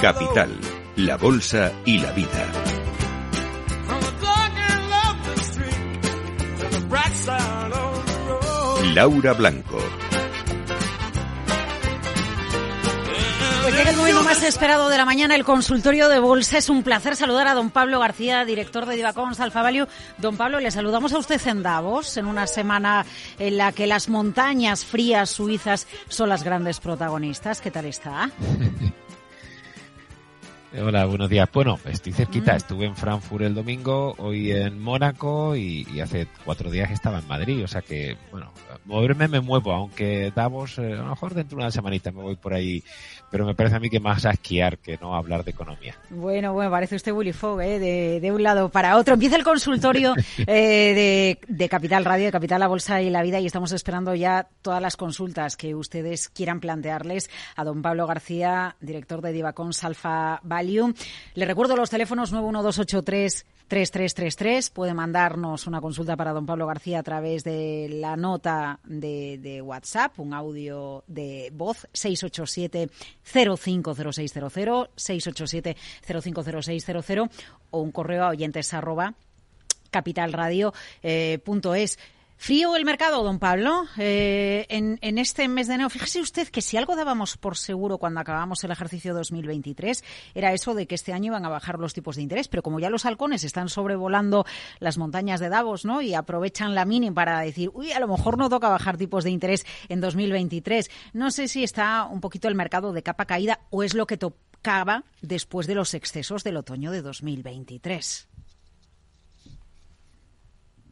Capital, 0.00 0.58
la 0.96 1.18
Bolsa 1.18 1.72
y 1.84 1.98
la 1.98 2.10
Vida. 2.12 2.50
Laura 8.94 9.34
Blanco. 9.34 9.76
Pues 13.62 13.74
llega 13.76 13.90
el 13.90 13.96
momento 13.98 14.22
más 14.22 14.42
esperado 14.42 14.88
de 14.88 14.96
la 14.96 15.04
mañana, 15.04 15.34
el 15.34 15.44
consultorio 15.44 16.08
de 16.08 16.18
bolsa. 16.18 16.56
Es 16.56 16.70
un 16.70 16.82
placer 16.82 17.14
saludar 17.14 17.46
a 17.46 17.52
don 17.52 17.68
Pablo 17.68 18.00
García, 18.00 18.46
director 18.46 18.86
de 18.86 18.96
Divacons 18.96 19.38
Alfa 19.38 19.60
Value. 19.60 19.86
Don 20.16 20.38
Pablo, 20.38 20.60
le 20.60 20.70
saludamos 20.70 21.12
a 21.12 21.18
usted 21.18 21.46
en 21.46 21.62
Davos, 21.62 22.16
en 22.16 22.24
una 22.24 22.46
semana 22.46 23.04
en 23.38 23.58
la 23.58 23.72
que 23.72 23.86
las 23.86 24.08
montañas 24.08 24.86
frías 24.86 25.28
suizas 25.28 25.86
son 26.08 26.30
las 26.30 26.42
grandes 26.42 26.80
protagonistas. 26.80 27.60
¿Qué 27.60 27.70
tal 27.70 27.84
está? 27.84 28.30
Hola, 30.78 31.04
buenos 31.04 31.28
días. 31.28 31.48
Bueno, 31.52 31.80
estoy 31.84 32.12
cerquita. 32.12 32.54
Estuve 32.54 32.84
en 32.86 32.94
Frankfurt 32.94 33.42
el 33.42 33.56
domingo, 33.56 34.14
hoy 34.18 34.52
en 34.52 34.78
Mónaco 34.78 35.56
y, 35.56 35.84
hace 36.00 36.28
cuatro 36.44 36.70
días 36.70 36.92
estaba 36.92 37.18
en 37.18 37.26
Madrid. 37.26 37.64
O 37.64 37.66
sea 37.66 37.82
que, 37.82 38.16
bueno, 38.30 38.52
moverme 38.84 39.26
me 39.26 39.40
muevo, 39.40 39.72
aunque 39.72 40.32
Davos, 40.32 40.78
eh, 40.78 40.92
a 40.92 41.02
lo 41.02 41.10
mejor 41.10 41.34
dentro 41.34 41.58
de 41.58 41.64
una 41.64 41.72
semanita 41.72 42.12
me 42.12 42.22
voy 42.22 42.36
por 42.36 42.54
ahí. 42.54 42.84
Pero 43.32 43.46
me 43.46 43.54
parece 43.54 43.76
a 43.76 43.80
mí 43.80 43.90
que 43.90 43.98
más 43.98 44.24
a 44.26 44.30
esquiar 44.30 44.78
que 44.78 44.96
no 44.98 45.14
a 45.14 45.18
hablar 45.18 45.42
de 45.44 45.50
economía. 45.50 45.96
Bueno, 46.08 46.52
bueno, 46.52 46.70
parece 46.70 46.94
usted 46.94 47.12
Willy 47.12 47.32
Fogg, 47.32 47.60
¿eh? 47.62 47.78
de, 47.80 48.20
de 48.20 48.32
un 48.32 48.42
lado 48.42 48.68
para 48.68 48.96
otro. 48.96 49.14
Empieza 49.14 49.34
el 49.36 49.44
consultorio 49.44 50.14
eh, 50.38 50.46
de, 50.46 51.38
de 51.48 51.68
Capital 51.68 52.04
Radio, 52.04 52.26
de 52.26 52.32
Capital 52.32 52.60
La 52.60 52.68
Bolsa 52.68 53.02
y 53.02 53.10
la 53.10 53.22
Vida 53.22 53.40
y 53.40 53.46
estamos 53.46 53.72
esperando 53.72 54.14
ya 54.14 54.48
todas 54.62 54.80
las 54.80 54.96
consultas 54.96 55.56
que 55.56 55.74
ustedes 55.74 56.28
quieran 56.28 56.60
plantearles 56.60 57.28
a 57.56 57.64
don 57.64 57.82
Pablo 57.82 58.06
García, 58.06 58.76
director 58.80 59.20
de 59.20 59.32
Divacons 59.32 59.82
Alfa 59.82 60.38
le 60.62 61.44
recuerdo 61.44 61.76
los 61.76 61.90
teléfonos 61.90 62.32
91283 62.32 63.46
3333. 63.70 64.70
Puede 64.70 64.94
mandarnos 64.94 65.68
una 65.68 65.80
consulta 65.80 66.16
para 66.16 66.32
don 66.32 66.44
Pablo 66.44 66.66
García 66.66 66.98
a 66.98 67.02
través 67.04 67.44
de 67.44 67.88
la 67.88 68.16
nota 68.16 68.80
de, 68.84 69.62
WhatsApp, 69.62 70.18
un 70.18 70.34
audio 70.34 71.04
de 71.06 71.50
voz 71.54 71.86
687 71.92 72.90
050600, 73.22 74.90
687 74.96 75.76
050600 76.04 77.28
o 77.70 77.80
un 77.80 77.92
correo 77.92 78.24
a 78.24 78.30
oyentes 78.30 78.74
arroba 78.74 79.14
capitalradio.es. 79.90 80.72
Eh, 81.02 81.40
Frío 82.42 82.74
el 82.74 82.86
mercado, 82.86 83.22
don 83.22 83.38
Pablo, 83.38 83.84
eh, 83.98 84.64
en, 84.70 84.98
en, 85.02 85.18
este 85.18 85.46
mes 85.46 85.68
de 85.68 85.74
enero. 85.74 85.90
Fíjese 85.90 86.22
usted 86.22 86.48
que 86.48 86.62
si 86.62 86.78
algo 86.78 86.96
dábamos 86.96 87.36
por 87.36 87.54
seguro 87.58 87.98
cuando 87.98 88.18
acabamos 88.18 88.64
el 88.64 88.70
ejercicio 88.70 89.12
2023 89.12 90.02
era 90.34 90.54
eso 90.54 90.72
de 90.72 90.86
que 90.86 90.94
este 90.94 91.12
año 91.12 91.26
iban 91.26 91.44
a 91.44 91.50
bajar 91.50 91.78
los 91.78 91.92
tipos 91.92 92.16
de 92.16 92.22
interés, 92.22 92.48
pero 92.48 92.62
como 92.62 92.80
ya 92.80 92.88
los 92.88 93.04
halcones 93.04 93.44
están 93.44 93.68
sobrevolando 93.68 94.46
las 94.78 94.96
montañas 94.96 95.38
de 95.38 95.50
Davos, 95.50 95.84
¿no? 95.84 96.00
Y 96.00 96.14
aprovechan 96.14 96.74
la 96.74 96.86
mini 96.86 97.10
para 97.10 97.40
decir, 97.40 97.70
uy, 97.74 97.92
a 97.92 98.00
lo 98.00 98.08
mejor 98.08 98.38
no 98.38 98.48
toca 98.48 98.70
bajar 98.70 98.96
tipos 98.96 99.22
de 99.22 99.30
interés 99.32 99.66
en 99.90 100.00
2023. 100.00 100.90
No 101.12 101.30
sé 101.30 101.46
si 101.46 101.62
está 101.62 102.06
un 102.06 102.22
poquito 102.22 102.48
el 102.48 102.54
mercado 102.54 102.94
de 102.94 103.02
capa 103.02 103.26
caída 103.26 103.60
o 103.68 103.82
es 103.82 103.92
lo 103.92 104.06
que 104.06 104.16
tocaba 104.16 105.04
después 105.20 105.66
de 105.66 105.74
los 105.74 105.92
excesos 105.92 106.42
del 106.42 106.56
otoño 106.56 106.90
de 106.90 107.02
2023. 107.02 108.28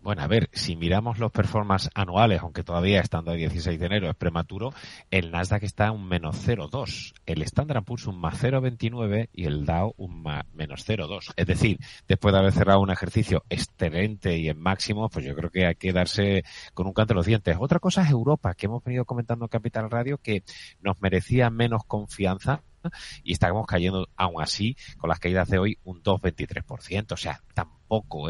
Bueno, 0.08 0.22
a 0.22 0.26
ver, 0.26 0.48
si 0.54 0.74
miramos 0.74 1.18
los 1.18 1.30
performances 1.30 1.90
anuales, 1.94 2.40
aunque 2.40 2.64
todavía 2.64 2.98
estando 2.98 3.30
a 3.30 3.34
16 3.34 3.78
de 3.78 3.84
enero 3.84 4.08
es 4.08 4.16
prematuro, 4.16 4.72
el 5.10 5.30
Nasdaq 5.30 5.64
está 5.64 5.92
un 5.92 6.08
menos 6.08 6.48
0,2, 6.48 7.12
el 7.26 7.42
Standard 7.42 7.84
Poor's 7.84 8.06
un 8.06 8.18
más 8.18 8.42
0,29 8.42 9.28
y 9.34 9.44
el 9.44 9.66
Dow 9.66 9.92
un 9.98 10.22
más, 10.22 10.46
menos 10.54 10.88
0,2. 10.88 11.34
Es 11.36 11.46
decir, 11.46 11.78
después 12.08 12.32
de 12.32 12.38
haber 12.38 12.52
cerrado 12.52 12.80
un 12.80 12.90
ejercicio 12.90 13.44
excelente 13.50 14.38
y 14.38 14.48
en 14.48 14.58
máximo, 14.58 15.10
pues 15.10 15.26
yo 15.26 15.34
creo 15.34 15.50
que 15.50 15.66
hay 15.66 15.74
que 15.74 15.92
darse 15.92 16.42
con 16.72 16.86
un 16.86 16.94
canto 16.94 17.12
en 17.12 17.18
los 17.18 17.26
dientes. 17.26 17.58
Otra 17.60 17.78
cosa 17.78 18.00
es 18.00 18.08
Europa, 18.08 18.54
que 18.54 18.64
hemos 18.64 18.82
venido 18.82 19.04
comentando 19.04 19.44
en 19.44 19.50
Capital 19.50 19.90
Radio, 19.90 20.16
que 20.16 20.42
nos 20.80 20.98
merecía 21.02 21.50
menos 21.50 21.82
confianza 21.86 22.62
y 23.22 23.34
estamos 23.34 23.66
cayendo 23.66 24.08
aún 24.16 24.40
así 24.40 24.74
con 24.96 25.10
las 25.10 25.20
caídas 25.20 25.50
de 25.50 25.58
hoy 25.58 25.78
un 25.84 26.02
2,23%. 26.02 27.12
O 27.12 27.16
sea, 27.18 27.42
tampoco 27.52 27.77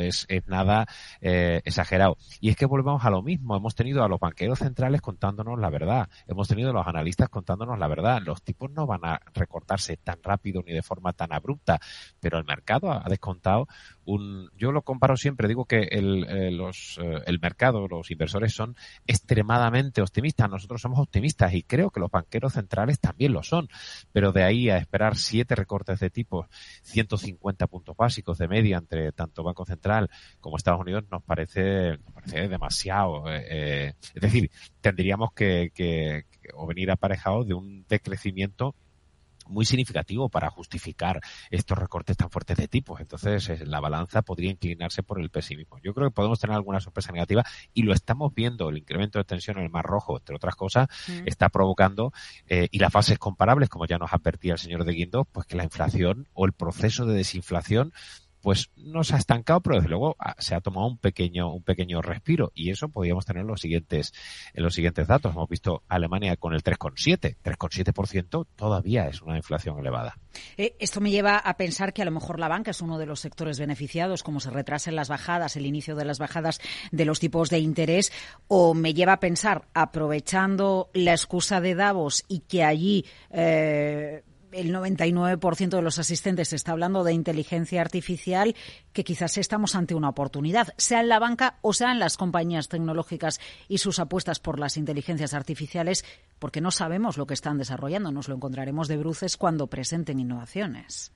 es, 0.00 0.26
es 0.28 0.46
nada 0.46 0.86
eh, 1.20 1.60
exagerado. 1.64 2.16
Y 2.40 2.50
es 2.50 2.56
que 2.56 2.66
volvemos 2.66 3.04
a 3.04 3.10
lo 3.10 3.22
mismo. 3.22 3.56
Hemos 3.56 3.74
tenido 3.74 4.04
a 4.04 4.08
los 4.08 4.20
banqueros 4.20 4.60
centrales 4.60 5.00
contándonos 5.00 5.58
la 5.58 5.70
verdad. 5.70 6.08
Hemos 6.26 6.48
tenido 6.48 6.70
a 6.70 6.72
los 6.72 6.86
analistas 6.86 7.28
contándonos 7.28 7.78
la 7.78 7.88
verdad. 7.88 8.20
Los 8.24 8.42
tipos 8.42 8.70
no 8.70 8.86
van 8.86 9.04
a 9.04 9.20
recortarse 9.34 9.96
tan 9.96 10.22
rápido 10.22 10.62
ni 10.66 10.72
de 10.72 10.82
forma 10.82 11.12
tan 11.12 11.32
abrupta, 11.32 11.80
pero 12.20 12.38
el 12.38 12.44
mercado 12.44 12.92
ha 12.92 13.08
descontado 13.08 13.68
un... 14.04 14.50
Yo 14.56 14.72
lo 14.72 14.82
comparo 14.82 15.16
siempre, 15.16 15.48
digo 15.48 15.64
que 15.64 15.88
el, 15.90 16.24
eh, 16.28 16.50
los, 16.50 16.98
eh, 17.02 17.22
el 17.26 17.40
mercado, 17.40 17.86
los 17.88 18.10
inversores 18.10 18.54
son 18.54 18.76
extremadamente 19.06 20.02
optimistas. 20.02 20.50
Nosotros 20.50 20.80
somos 20.80 20.98
optimistas 20.98 21.52
y 21.54 21.62
creo 21.62 21.90
que 21.90 22.00
los 22.00 22.10
banqueros 22.10 22.54
centrales 22.54 23.00
también 23.00 23.32
lo 23.32 23.42
son. 23.42 23.68
Pero 24.12 24.32
de 24.32 24.44
ahí 24.44 24.70
a 24.70 24.78
esperar 24.78 25.16
siete 25.16 25.54
recortes 25.54 26.00
de 26.00 26.10
tipo, 26.10 26.48
150 26.82 27.66
puntos 27.66 27.96
básicos 27.96 28.38
de 28.38 28.48
media 28.48 28.78
entre 28.78 29.12
tanto 29.12 29.42
Banco 29.48 29.64
Central 29.64 30.10
como 30.40 30.56
Estados 30.56 30.80
Unidos 30.80 31.04
nos 31.10 31.22
parece, 31.22 31.98
nos 31.98 32.12
parece 32.14 32.48
demasiado. 32.48 33.28
Eh, 33.28 33.46
eh, 33.50 33.94
es 34.14 34.22
decir, 34.22 34.50
tendríamos 34.80 35.32
que, 35.32 35.70
que, 35.74 36.24
o 36.54 36.66
venir 36.66 36.90
aparejado 36.90 37.44
de 37.44 37.54
un 37.54 37.84
decrecimiento 37.88 38.74
muy 39.48 39.64
significativo 39.64 40.28
para 40.28 40.50
justificar 40.50 41.20
estos 41.50 41.78
recortes 41.78 42.16
tan 42.16 42.30
fuertes 42.30 42.56
de 42.56 42.68
tipos. 42.68 43.00
Entonces, 43.00 43.48
eh, 43.48 43.66
la 43.66 43.80
balanza 43.80 44.22
podría 44.22 44.50
inclinarse 44.50 45.02
por 45.02 45.20
el 45.20 45.30
pesimismo. 45.30 45.78
Yo 45.82 45.94
creo 45.94 46.08
que 46.08 46.14
podemos 46.14 46.38
tener 46.38 46.54
alguna 46.54 46.80
sorpresa 46.80 47.12
negativa 47.12 47.44
y 47.74 47.82
lo 47.82 47.92
estamos 47.92 48.34
viendo. 48.34 48.68
El 48.68 48.78
incremento 48.78 49.18
de 49.18 49.24
tensión 49.24 49.58
en 49.58 49.64
el 49.64 49.70
Mar 49.70 49.84
Rojo, 49.84 50.18
entre 50.18 50.36
otras 50.36 50.54
cosas, 50.54 50.88
mm. 51.08 51.26
está 51.26 51.48
provocando, 51.48 52.12
eh, 52.46 52.68
y 52.70 52.78
las 52.78 52.92
fases 52.92 53.18
comparables, 53.18 53.68
como 53.68 53.86
ya 53.86 53.98
nos 53.98 54.12
advertía 54.12 54.52
el 54.52 54.58
señor 54.58 54.84
de 54.84 54.92
Guindo, 54.92 55.24
pues 55.24 55.46
que 55.46 55.56
la 55.56 55.64
inflación 55.64 56.28
o 56.34 56.46
el 56.46 56.52
proceso 56.52 57.06
de 57.06 57.14
desinflación 57.14 57.92
pues 58.42 58.70
no 58.76 59.04
se 59.04 59.14
ha 59.14 59.18
estancado, 59.18 59.60
pero 59.60 59.76
desde 59.76 59.88
luego 59.88 60.16
ah, 60.18 60.34
se 60.38 60.54
ha 60.54 60.60
tomado 60.60 60.86
un 60.86 60.98
pequeño, 60.98 61.52
un 61.52 61.62
pequeño 61.62 62.02
respiro 62.02 62.52
y 62.54 62.70
eso 62.70 62.88
podríamos 62.88 63.26
tener 63.26 63.42
en 63.42 63.48
los 63.48 63.60
siguientes, 63.60 64.12
en 64.54 64.62
los 64.62 64.74
siguientes 64.74 65.06
datos. 65.06 65.32
Hemos 65.32 65.48
visto 65.48 65.82
Alemania 65.88 66.36
con 66.36 66.54
el 66.54 66.62
3,7, 66.62 67.36
3,7% 67.42 68.46
todavía 68.56 69.08
es 69.08 69.22
una 69.22 69.36
inflación 69.36 69.78
elevada. 69.78 70.18
Eh, 70.56 70.76
esto 70.78 71.00
me 71.00 71.10
lleva 71.10 71.38
a 71.38 71.56
pensar 71.56 71.92
que 71.92 72.02
a 72.02 72.04
lo 72.04 72.10
mejor 72.10 72.38
la 72.38 72.48
banca 72.48 72.70
es 72.70 72.80
uno 72.80 72.98
de 72.98 73.06
los 73.06 73.20
sectores 73.20 73.58
beneficiados, 73.58 74.22
como 74.22 74.40
se 74.40 74.50
retrasen 74.50 74.96
las 74.96 75.08
bajadas, 75.08 75.56
el 75.56 75.66
inicio 75.66 75.96
de 75.96 76.04
las 76.04 76.18
bajadas 76.18 76.60
de 76.90 77.04
los 77.04 77.20
tipos 77.20 77.50
de 77.50 77.58
interés, 77.58 78.12
o 78.46 78.74
me 78.74 78.94
lleva 78.94 79.14
a 79.14 79.20
pensar, 79.20 79.68
aprovechando 79.74 80.90
la 80.92 81.12
excusa 81.12 81.60
de 81.60 81.74
Davos 81.74 82.24
y 82.28 82.40
que 82.40 82.64
allí 82.64 83.04
eh, 83.30 84.22
el 84.52 84.74
99% 84.74 85.68
de 85.68 85.82
los 85.82 85.98
asistentes 85.98 86.52
está 86.52 86.72
hablando 86.72 87.04
de 87.04 87.12
inteligencia 87.12 87.80
artificial, 87.80 88.54
que 88.92 89.04
quizás 89.04 89.38
estamos 89.38 89.74
ante 89.74 89.94
una 89.94 90.08
oportunidad, 90.08 90.74
sea 90.76 91.00
en 91.00 91.08
la 91.08 91.18
banca 91.18 91.58
o 91.62 91.72
sea 91.72 91.92
en 91.92 91.98
las 91.98 92.16
compañías 92.16 92.68
tecnológicas 92.68 93.40
y 93.68 93.78
sus 93.78 93.98
apuestas 93.98 94.40
por 94.40 94.58
las 94.58 94.76
inteligencias 94.76 95.34
artificiales, 95.34 96.04
porque 96.38 96.60
no 96.60 96.70
sabemos 96.70 97.16
lo 97.16 97.26
que 97.26 97.34
están 97.34 97.58
desarrollando. 97.58 98.12
Nos 98.12 98.28
lo 98.28 98.34
encontraremos 98.34 98.88
de 98.88 98.96
bruces 98.96 99.36
cuando 99.36 99.66
presenten 99.66 100.20
innovaciones 100.20 101.12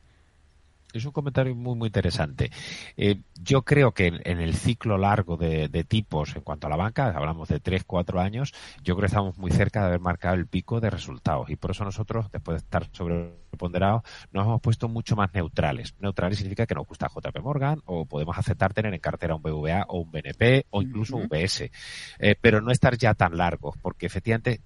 es 0.99 1.05
un 1.05 1.12
comentario 1.12 1.55
muy, 1.55 1.75
muy 1.77 1.89
interesante. 1.89 2.50
Eh, 2.97 3.21
yo 3.41 3.62
creo 3.62 3.93
que 3.93 4.06
en, 4.06 4.41
el 4.41 4.55
ciclo 4.55 4.99
largo 4.99 5.37
de, 5.37 5.69
tipos 5.89 6.37
en 6.37 6.43
cuanto 6.43 6.67
a 6.67 6.71
la 6.71 6.77
banca, 6.77 7.09
hablamos 7.09 7.49
de 7.49 7.61
3, 7.61 7.85
4 7.85 8.21
años, 8.21 8.53
yo 8.83 8.94
creo 8.94 9.03
que 9.03 9.06
estamos 9.06 9.39
muy 9.39 9.50
cerca 9.50 9.81
de 9.81 9.87
haber 9.87 10.00
marcado 10.00 10.35
el 10.35 10.47
pico 10.47 10.81
de 10.81 10.91
resultados. 10.91 11.50
Y 11.50 11.56
por 11.56 11.73
eso 11.73 11.85
nosotros, 11.85 12.31
después 12.31 12.55
de 12.56 12.65
estar 12.65 12.89
sobreponderados, 12.93 14.03
nos 14.33 14.47
hemos 14.47 14.61
puesto 14.61 14.89
mucho 14.89 15.17
más 15.17 15.33
neutrales. 15.35 15.94
Neutrales 16.00 16.39
significa 16.39 16.67
que 16.67 16.75
nos 16.75 16.87
gusta 16.87 17.09
JP 17.09 17.41
Morgan 17.43 17.81
o 17.87 18.06
podemos 18.06 18.38
aceptar 18.38 18.73
tener 18.73 18.95
en 18.95 19.00
cartera 19.00 19.35
un 19.35 19.43
BVA 19.43 19.87
o 19.88 20.00
un 20.00 20.11
BNP 20.11 20.67
o 20.71 20.83
incluso 20.83 21.17
un 21.17 21.25
UBS. 21.25 21.71
Eh, 22.19 22.37
pero 22.41 22.61
no 22.61 22.71
estar 22.71 22.97
ya 22.97 23.15
tan 23.15 23.37
largos, 23.37 23.77
porque 23.81 24.06
efectivamente 24.06 24.61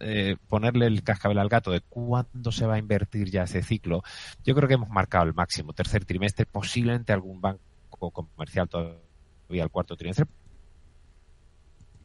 eh, 0.00 0.36
ponerle 0.48 0.86
el 0.86 1.02
cascabel 1.02 1.38
al 1.38 1.48
gato 1.48 1.70
de 1.70 1.80
cuándo 1.80 2.52
se 2.52 2.66
va 2.66 2.74
a 2.74 2.78
invertir 2.78 3.30
ya 3.30 3.44
ese 3.44 3.62
ciclo, 3.62 4.02
yo 4.44 4.54
creo 4.54 4.68
que 4.68 4.74
hemos 4.74 4.88
marcado 4.88 5.24
el 5.24 5.34
máximo. 5.34 5.72
Tercer 5.72 6.04
trimestre, 6.04 6.46
posiblemente 6.46 7.12
algún 7.12 7.40
banco 7.40 8.10
comercial 8.10 8.68
todavía 8.68 9.02
el 9.50 9.70
cuarto 9.70 9.96
trimestre, 9.96 10.26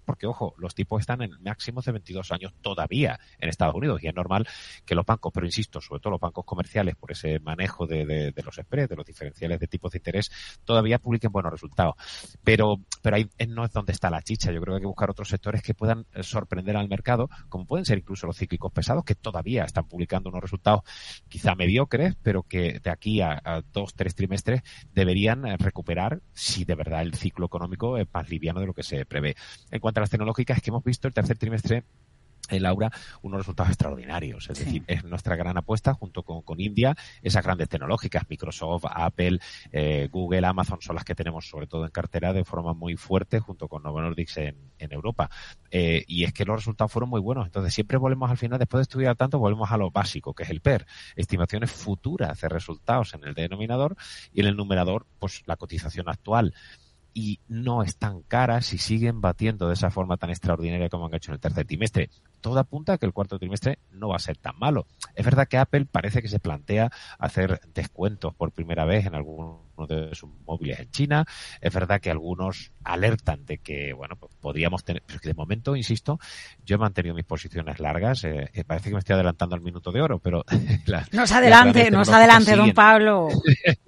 porque, 0.08 0.26
ojo, 0.26 0.56
los 0.58 0.74
tipos 0.74 1.02
están 1.02 1.22
en 1.22 1.32
máximos 1.44 1.84
de 1.84 1.92
22 1.92 2.32
años 2.32 2.54
todavía 2.62 3.20
en 3.40 3.50
Estados 3.50 3.76
Unidos 3.76 4.02
y 4.02 4.08
es 4.08 4.16
normal 4.16 4.48
que 4.86 4.96
los 4.96 5.06
bancos, 5.06 5.34
pero 5.34 5.46
insisto, 5.46 5.82
sobre 5.82 6.00
todo 6.00 6.12
los 6.12 6.22
bancos 6.22 6.46
comerciales, 6.46 6.96
por 6.96 7.12
ese 7.12 7.40
manejo 7.40 7.86
de, 7.86 8.06
de, 8.06 8.44
los 8.44 8.56
spreads, 8.56 8.88
de 8.88 8.96
los 8.96 9.06
diferenciales 9.06 9.60
de 9.60 9.68
tipos 9.68 9.92
de 9.92 9.98
interés, 9.98 10.32
todavía 10.64 10.98
publiquen 10.98 11.30
buenos 11.34 11.52
resultados. 11.52 11.96
Pero, 12.42 12.78
pero 13.02 13.18
ahí 13.18 13.30
no 13.50 13.66
es 13.66 13.74
donde 13.74 13.92
está 13.92 14.10
la 14.10 14.22
chicha. 14.22 14.50
Yo 14.54 14.62
creo 14.62 14.76
que 14.76 14.78
hay 14.78 14.82
que 14.84 14.88
buscar 14.88 15.10
otros 15.10 15.28
sectores 15.28 15.62
que 15.62 15.74
puedan 15.74 16.06
eh, 16.14 16.24
sorprender 16.24 16.78
al 16.78 16.88
mercado, 16.88 17.30
como 17.50 17.66
pueden 17.66 17.84
ser 17.84 17.98
incluso 17.98 18.28
los 18.28 18.38
cíclicos 18.38 18.72
pesados, 18.72 19.04
que 19.04 19.16
todavía 19.16 19.66
están 19.66 19.90
publicando 19.90 20.30
unos 20.30 20.42
resultados 20.42 20.84
quizá 21.28 21.54
mediocres, 21.54 22.16
pero 22.24 22.44
que 22.44 22.80
de 22.80 22.90
aquí 22.90 23.20
a, 23.20 23.42
a 23.44 23.62
dos, 23.74 23.94
tres 23.94 24.16
trimestres 24.16 24.62
deberían 24.94 25.46
eh, 25.46 25.58
recuperar 25.58 26.22
si 26.32 26.64
de 26.64 26.76
verdad 26.76 27.02
el 27.02 27.14
ciclo 27.14 27.48
económico 27.48 27.98
es 27.98 28.08
más 28.14 28.30
liviano 28.30 28.62
de 28.62 28.68
lo 28.68 28.74
que 28.74 28.84
se 28.84 29.06
prevé. 29.06 29.36
En 29.70 29.82
cuanto 29.82 29.97
las 30.02 30.10
tecnológicas, 30.10 30.62
que 30.62 30.70
hemos 30.70 30.84
visto 30.84 31.08
el 31.08 31.14
tercer 31.14 31.38
trimestre 31.38 31.84
eh, 32.50 32.62
Laura, 32.62 32.92
unos 33.22 33.40
resultados 33.40 33.72
extraordinarios. 33.72 34.50
Es 34.50 34.60
decir, 34.60 34.84
es 34.88 35.04
nuestra 35.04 35.36
gran 35.36 35.58
apuesta 35.58 35.94
junto 35.94 36.24
con, 36.24 36.42
con, 36.44 36.62
India. 36.62 36.96
Esas 37.22 37.44
grandes 37.44 37.68
tecnológicas, 37.68 38.24
Microsoft, 38.30 38.86
Apple, 38.90 39.40
eh, 39.72 40.08
Google, 40.12 40.48
Amazon, 40.48 40.82
son 40.82 40.96
las 40.96 41.04
que 41.04 41.14
tenemos 41.14 41.50
sobre 41.50 41.68
todo 41.68 41.84
en 41.84 41.92
cartera 41.92 42.32
de 42.32 42.46
forma 42.46 42.74
muy 42.74 42.96
fuerte 42.96 43.40
junto 43.40 43.68
con 43.68 43.84
Novo 43.84 44.02
Nordics 44.02 44.38
en, 44.38 44.56
en 44.80 44.94
Europa. 44.94 45.30
Eh, 45.72 46.06
y 46.08 46.24
es 46.24 46.32
que 46.32 46.46
los 46.46 46.56
resultados 46.56 46.92
fueron 46.92 47.10
muy 47.10 47.20
buenos. 47.20 47.46
Entonces, 47.46 47.74
siempre 47.74 47.98
volvemos 47.98 48.32
al 48.32 48.38
final, 48.38 48.60
después 48.60 48.80
de 48.80 48.84
estudiar 48.84 49.18
tanto, 49.18 49.40
volvemos 49.40 49.70
a 49.72 49.78
lo 49.78 49.92
básico, 49.92 50.34
que 50.34 50.44
es 50.44 50.50
el 50.50 50.62
PER. 50.62 50.86
Estimaciones 51.18 51.72
futuras 51.72 52.40
de 52.40 52.48
resultados 52.48 53.14
en 53.14 53.26
el 53.26 53.34
denominador 53.34 53.98
y 54.32 54.40
en 54.40 54.48
el 54.48 54.56
numerador, 54.56 55.06
pues 55.20 55.44
la 55.46 55.58
cotización 55.58 56.08
actual 56.08 56.54
y 57.18 57.40
no 57.48 57.82
están 57.82 58.22
caras 58.22 58.74
y 58.74 58.78
siguen 58.78 59.22
batiendo 59.22 59.68
de 59.68 59.74
esa 59.74 59.90
forma 59.90 60.18
tan 60.18 60.30
extraordinaria 60.30 60.88
como 60.88 61.08
han 61.08 61.16
hecho 61.16 61.32
en 61.32 61.34
el 61.34 61.40
tercer 61.40 61.66
trimestre. 61.66 62.12
Todo 62.42 62.60
apunta 62.60 62.94
a 62.94 62.98
que 63.00 63.08
el 63.08 63.12
cuarto 63.12 63.40
trimestre 63.40 63.80
no 63.90 64.10
va 64.10 64.18
a 64.18 64.20
ser 64.20 64.38
tan 64.38 64.54
malo. 64.60 64.86
Es 65.16 65.26
verdad 65.26 65.48
que 65.48 65.58
Apple 65.58 65.88
parece 65.92 66.22
que 66.22 66.28
se 66.28 66.38
plantea 66.38 66.92
hacer 67.18 67.60
descuentos 67.74 68.36
por 68.36 68.52
primera 68.52 68.86
vez 68.86 69.08
en 69.08 69.16
algunos 69.16 69.58
de 69.90 70.14
sus 70.14 70.30
móviles 70.46 70.80
en 70.80 70.92
China. 70.92 71.26
Es 71.60 71.74
verdad 71.74 72.00
que 72.00 72.12
algunos 72.12 72.72
alertan 72.84 73.48
de 73.48 73.58
que, 73.58 73.94
bueno, 73.94 74.16
pues 74.16 74.36
podríamos 74.40 74.84
tener, 74.84 75.02
pero 75.04 75.20
que 75.20 75.30
de 75.30 75.34
momento, 75.34 75.76
insisto, 75.76 76.20
yo 76.64 76.76
he 76.76 76.80
mantenido 76.80 77.16
mis 77.16 77.26
posiciones 77.26 77.80
largas. 77.80 78.26
Eh, 78.26 78.52
eh 78.54 78.64
parece 78.64 78.90
que 78.90 78.94
me 78.94 79.00
estoy 79.00 79.16
adelantando 79.16 79.56
al 79.56 79.62
minuto 79.62 79.92
de 79.92 80.02
oro, 80.02 80.20
pero... 80.20 80.46
La, 80.86 81.04
nos 81.12 81.32
adelante, 81.32 81.90
nos 81.90 82.10
adelante, 82.10 82.56
don 82.56 82.74
Pablo. 82.74 83.30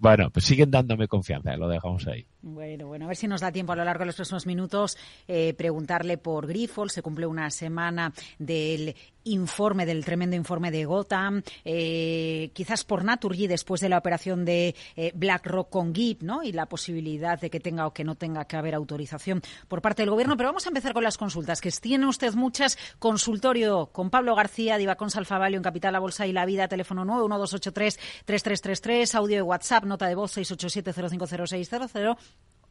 bueno, 0.00 0.30
pues 0.30 0.46
siguen 0.46 0.70
dándome 0.70 1.08
confianza, 1.08 1.54
lo 1.58 1.68
dejamos 1.68 2.06
ahí. 2.08 2.26
Bueno, 2.40 2.86
bueno, 2.86 3.04
a 3.04 3.08
ver 3.08 3.16
si 3.18 3.28
nos 3.28 3.42
da 3.42 3.52
tiempo 3.52 3.72
a 3.72 3.76
lo 3.76 3.84
largo 3.84 4.00
de 4.00 4.06
los 4.06 4.16
próximos 4.16 4.46
minutos 4.46 4.96
eh, 5.28 5.52
preguntarle 5.52 6.16
por 6.16 6.46
Grifols. 6.46 6.94
Se 6.94 7.02
cumple 7.02 7.26
una 7.26 7.50
semana 7.50 8.10
del 8.38 8.94
informe, 9.24 9.86
del 9.86 10.04
tremendo 10.04 10.36
informe 10.36 10.70
de 10.70 10.84
Gotham, 10.84 11.42
eh, 11.64 12.50
quizás 12.54 12.84
por 12.84 13.04
Naturgy 13.04 13.46
después 13.46 13.80
de 13.80 13.88
la 13.88 13.98
operación 13.98 14.44
de 14.44 14.74
eh, 14.96 15.12
BlackRock 15.14 15.70
con 15.70 15.94
GIP, 15.94 16.22
¿no? 16.22 16.42
Y 16.42 16.52
la 16.52 16.66
posibilidad 16.66 17.40
de 17.40 17.50
que 17.50 17.60
tenga 17.60 17.86
o 17.86 17.92
que 17.92 18.04
no 18.04 18.14
tenga 18.14 18.46
que 18.46 18.56
haber 18.56 18.74
autorización 18.74 19.42
por 19.68 19.82
parte 19.82 20.02
del 20.02 20.10
gobierno. 20.10 20.36
Pero 20.36 20.48
vamos 20.48 20.66
a 20.66 20.70
empezar 20.70 20.92
con 20.92 21.04
las 21.04 21.18
consultas, 21.18 21.60
que 21.60 21.70
tiene 21.70 22.06
usted 22.06 22.34
muchas. 22.34 22.78
Consultorio 22.98 23.90
con 23.92 24.10
Pablo 24.10 24.34
García, 24.34 24.78
Divacons 24.78 25.16
Alfavalio 25.16 25.56
en 25.56 25.62
Capital, 25.62 25.92
La 25.92 26.00
Bolsa 26.00 26.26
y 26.26 26.32
la 26.32 26.46
Vida, 26.46 26.68
teléfono 26.68 27.04
91283-3333, 27.04 29.14
audio 29.14 29.36
de 29.36 29.42
WhatsApp, 29.42 29.84
nota 29.84 30.06
de 30.06 30.14
voz 30.14 30.36
687050600 30.36 32.16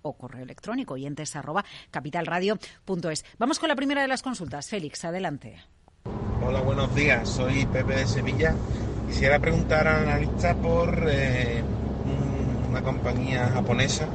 o 0.01 0.17
correo 0.17 0.43
electrónico 0.43 0.93
oyentes 0.93 1.35
arroba 1.35 1.65
capitalradio.es. 1.91 3.25
Vamos 3.37 3.59
con 3.59 3.69
la 3.69 3.75
primera 3.75 4.01
de 4.01 4.07
las 4.07 4.21
consultas. 4.21 4.69
Félix, 4.69 5.05
adelante. 5.05 5.63
Hola, 6.05 6.61
buenos 6.61 6.93
días. 6.95 7.27
Soy 7.27 7.65
Pepe 7.65 7.95
de 7.95 8.07
Sevilla. 8.07 8.55
Quisiera 9.07 9.39
preguntar 9.39 9.87
al 9.87 10.07
analista 10.07 10.55
por 10.55 11.05
eh, 11.09 11.61
una 12.69 12.81
compañía 12.81 13.49
japonesa 13.53 14.07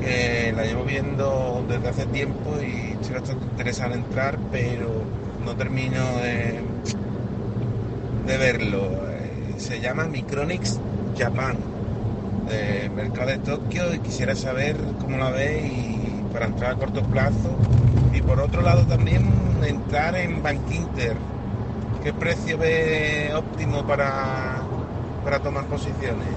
que 0.00 0.52
la 0.56 0.64
llevo 0.64 0.84
viendo 0.84 1.64
desde 1.68 1.88
hace 1.88 2.06
tiempo 2.06 2.56
y 2.60 2.92
estoy 2.92 3.14
bastante 3.14 3.44
interesado 3.44 3.94
en 3.94 4.00
entrar, 4.00 4.38
pero 4.50 5.02
no 5.44 5.54
termino 5.54 6.02
de, 6.18 6.60
verlo. 8.26 9.08
Eh, 9.10 9.54
se 9.58 9.80
llama 9.80 10.04
Micronix 10.06 10.80
Japan 11.16 11.56
de 12.48 12.90
mercado 12.90 13.30
de 13.30 13.38
Tokio 13.38 13.94
y 13.94 14.00
quisiera 14.00 14.34
saber 14.34 14.76
cómo 15.00 15.18
la 15.18 15.30
ve 15.30 15.66
y 15.66 16.32
para 16.32 16.46
entrar 16.46 16.72
a 16.72 16.74
corto 16.74 17.02
plazo. 17.02 17.56
Y 18.12 18.20
por 18.20 18.40
otro 18.40 18.62
lado 18.62 18.84
también 18.86 19.43
entrar 19.62 20.16
en 20.16 20.42
Bankinter. 20.42 21.16
¿Qué 22.02 22.12
precio 22.12 22.58
ve 22.58 23.32
óptimo 23.34 23.86
para, 23.86 24.62
para 25.24 25.40
tomar 25.40 25.64
posiciones? 25.66 26.28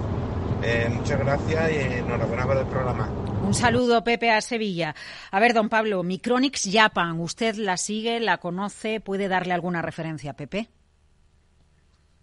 Eh, 0.64 0.90
muchas 0.92 1.20
gracias 1.20 1.72
y 1.72 1.76
enhorabuena 2.00 2.46
por 2.46 2.58
el 2.58 2.66
programa. 2.66 3.10
Un 3.44 3.54
saludo, 3.54 4.04
Pepe, 4.04 4.32
a 4.32 4.42
Sevilla. 4.42 4.96
A 5.32 5.40
ver, 5.40 5.54
don 5.54 5.70
Pablo, 5.70 6.04
Micronix 6.04 6.70
Japan, 6.72 7.20
¿usted 7.20 7.56
la 7.56 7.78
sigue, 7.78 8.20
la 8.20 8.38
conoce? 8.40 9.00
¿Puede 9.00 9.28
darle 9.28 9.54
alguna 9.54 9.82
referencia, 9.82 10.34
Pepe? 10.34 10.70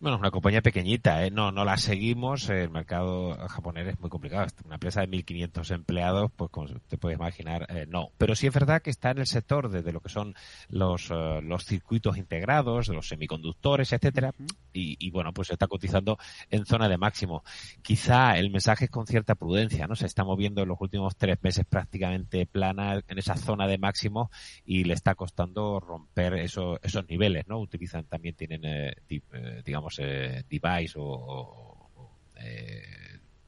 Bueno, 0.05 0.17
es 0.17 0.21
una 0.21 0.31
compañía 0.31 0.61
pequeñita, 0.61 1.25
¿eh? 1.25 1.31
no, 1.31 1.51
no 1.51 1.65
la 1.65 1.79
seguimos. 1.79 2.51
El 2.51 2.69
mercado 2.69 3.39
japonés 3.49 3.89
es 3.89 3.99
muy 4.01 4.11
complicado. 4.11 4.47
Una 4.67 4.75
empresa 4.75 5.01
de 5.01 5.09
1.500 5.09 5.75
empleados, 5.75 6.31
pues 6.37 6.51
como 6.51 6.67
te 6.67 6.99
puedes 6.99 7.17
imaginar, 7.17 7.67
eh, 7.71 7.87
no. 7.89 8.11
Pero 8.19 8.35
sí 8.35 8.47
es 8.47 8.53
verdad 8.53 8.83
que 8.83 8.91
está 8.91 9.12
en 9.12 9.21
el 9.21 9.27
sector 9.27 9.71
de, 9.71 9.91
lo 9.93 10.01
que 10.01 10.11
son 10.11 10.35
los, 10.69 11.11
uh, 11.11 11.41
los 11.43 11.65
circuitos 11.65 12.19
integrados, 12.19 12.89
de 12.89 12.95
los 12.95 13.09
semiconductores, 13.09 13.95
etcétera, 13.95 14.35
y, 14.75 14.99
y, 14.99 15.11
bueno, 15.11 15.33
pues 15.33 15.49
está 15.49 15.69
cotizando 15.69 16.19
en 16.51 16.67
zona 16.67 16.87
de 16.91 16.99
máximo. 16.99 17.43
Quizá 17.81 18.37
el 18.37 18.51
mensaje 18.51 18.85
es 18.85 18.91
con 18.91 19.06
cierta 19.06 19.37
prudencia, 19.37 19.87
¿no? 19.87 19.97
Se 19.97 20.05
está 20.05 20.23
moviendo 20.23 20.61
en 20.61 20.69
los 20.69 20.83
últimos 20.83 21.17
tres 21.17 21.39
meses 21.41 21.65
prácticamente 21.65 22.44
plana 22.44 23.01
en 23.08 23.19
esa 23.19 23.37
zona 23.37 23.67
de 23.67 23.79
máximo 23.79 24.31
y 24.67 24.84
le 24.84 24.93
está 24.93 25.15
costando 25.15 25.81
romper 25.81 26.34
esos, 26.34 26.79
esos 26.82 27.08
niveles, 27.08 27.46
¿no? 27.46 27.58
Utilizan 27.58 28.05
también, 28.05 28.34
tienen, 28.34 28.67
eh, 28.67 28.93
digamos, 29.65 29.94
eh, 29.98 30.44
device 30.48 30.94
o, 30.96 31.91
eh, 32.36 32.82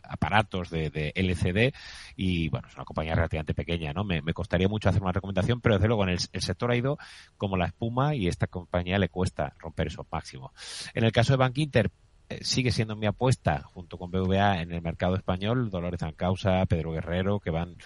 aparatos 0.03 0.71
de, 0.71 1.13
LCD 1.15 1.75
y 2.15 2.49
bueno, 2.49 2.69
es 2.69 2.75
una 2.77 2.85
compañía 2.85 3.15
relativamente 3.15 3.55
pequeña, 3.55 3.93
¿no? 3.93 4.05
Me, 4.05 4.23
costaría 4.33 4.69
mucho 4.69 4.89
hacer 4.89 5.03
una 5.03 5.13
recomendación, 5.13 5.61
pero 5.61 5.77
desde 5.77 5.89
luego 5.89 6.05
en 6.05 6.11
el, 6.11 6.21
sector 6.21 6.71
ha 6.71 6.77
ido 6.77 6.97
como 7.37 7.57
la 7.57 7.67
espuma 7.67 8.15
y 8.15 8.29
esta 8.29 8.47
compañía 8.47 8.99
le 8.99 9.09
cuesta 9.09 9.55
romper 9.59 9.89
esos 9.89 10.07
máximos. 10.11 10.53
En 10.95 11.05
el 11.05 11.13
caso 11.13 11.33
de 11.33 11.39
Bank 11.39 11.59
Inter, 11.59 11.91
eh, 12.29 12.39
sigue 12.43 12.71
siendo 12.71 12.95
mi 12.95 13.07
apuesta 13.07 13.63
junto 13.63 13.99
con 13.99 14.11
BVA 14.11 14.63
en 14.63 14.73
el 14.73 14.83
mercado 14.83 15.17
español, 15.17 15.71
Dolores 15.71 16.03
Ancausa, 16.03 16.65
Pedro 16.67 16.93
Guerrero, 16.93 17.41
que 17.41 17.51
van 17.51 17.77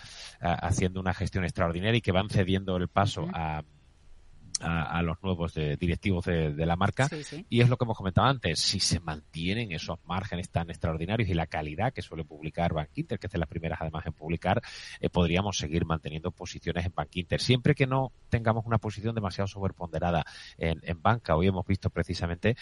haciendo 0.40 1.00
una 1.00 1.14
gestión 1.14 1.44
extraordinaria 1.44 1.98
y 1.98 2.02
que 2.02 2.12
van 2.12 2.28
cediendo 2.28 2.76
el 2.76 2.88
paso 2.88 3.28
a 3.32 3.62
a, 4.60 5.02
los 5.02 5.22
nuevos 5.22 5.54
directivos 5.54 6.24
de, 6.24 6.66
la 6.66 6.76
marca. 6.76 7.08
Y 7.48 7.60
es 7.60 7.68
lo 7.68 7.76
que 7.76 7.84
hemos 7.84 7.96
comentado 7.96 8.26
antes, 8.26 8.58
si 8.60 8.80
se 8.80 9.00
mantienen 9.00 9.72
esos 9.72 9.98
márgenes 10.04 10.50
tan 10.50 10.70
extraordinarios 10.70 11.28
y 11.28 11.34
la 11.34 11.46
calidad 11.46 11.92
que 11.92 12.02
suele 12.02 12.24
publicar 12.24 12.72
Bank 12.72 12.90
Inter, 12.94 13.18
que 13.18 13.26
es 13.26 13.32
de 13.32 13.38
las 13.38 13.48
primeras 13.48 13.80
además 13.80 14.04
en 14.06 14.12
publicar, 14.12 14.62
eh, 15.00 15.08
podríamos 15.08 15.58
seguir 15.58 15.84
manteniendo 15.84 16.30
posiciones 16.30 16.84
en 16.86 16.92
Bank 16.94 17.10
Inter, 17.14 17.40
siempre 17.40 17.74
que 17.74 17.86
no 17.86 18.12
tengamos 18.28 18.66
una 18.66 18.78
posición 18.78 19.14
demasiado 19.14 19.48
sobreponderada 19.48 20.24
en, 20.58 20.80
en 20.82 21.00
banca. 21.00 21.36
Hoy 21.36 21.46
hemos 21.46 21.66
visto 21.66 21.90
precisamente 21.90 22.56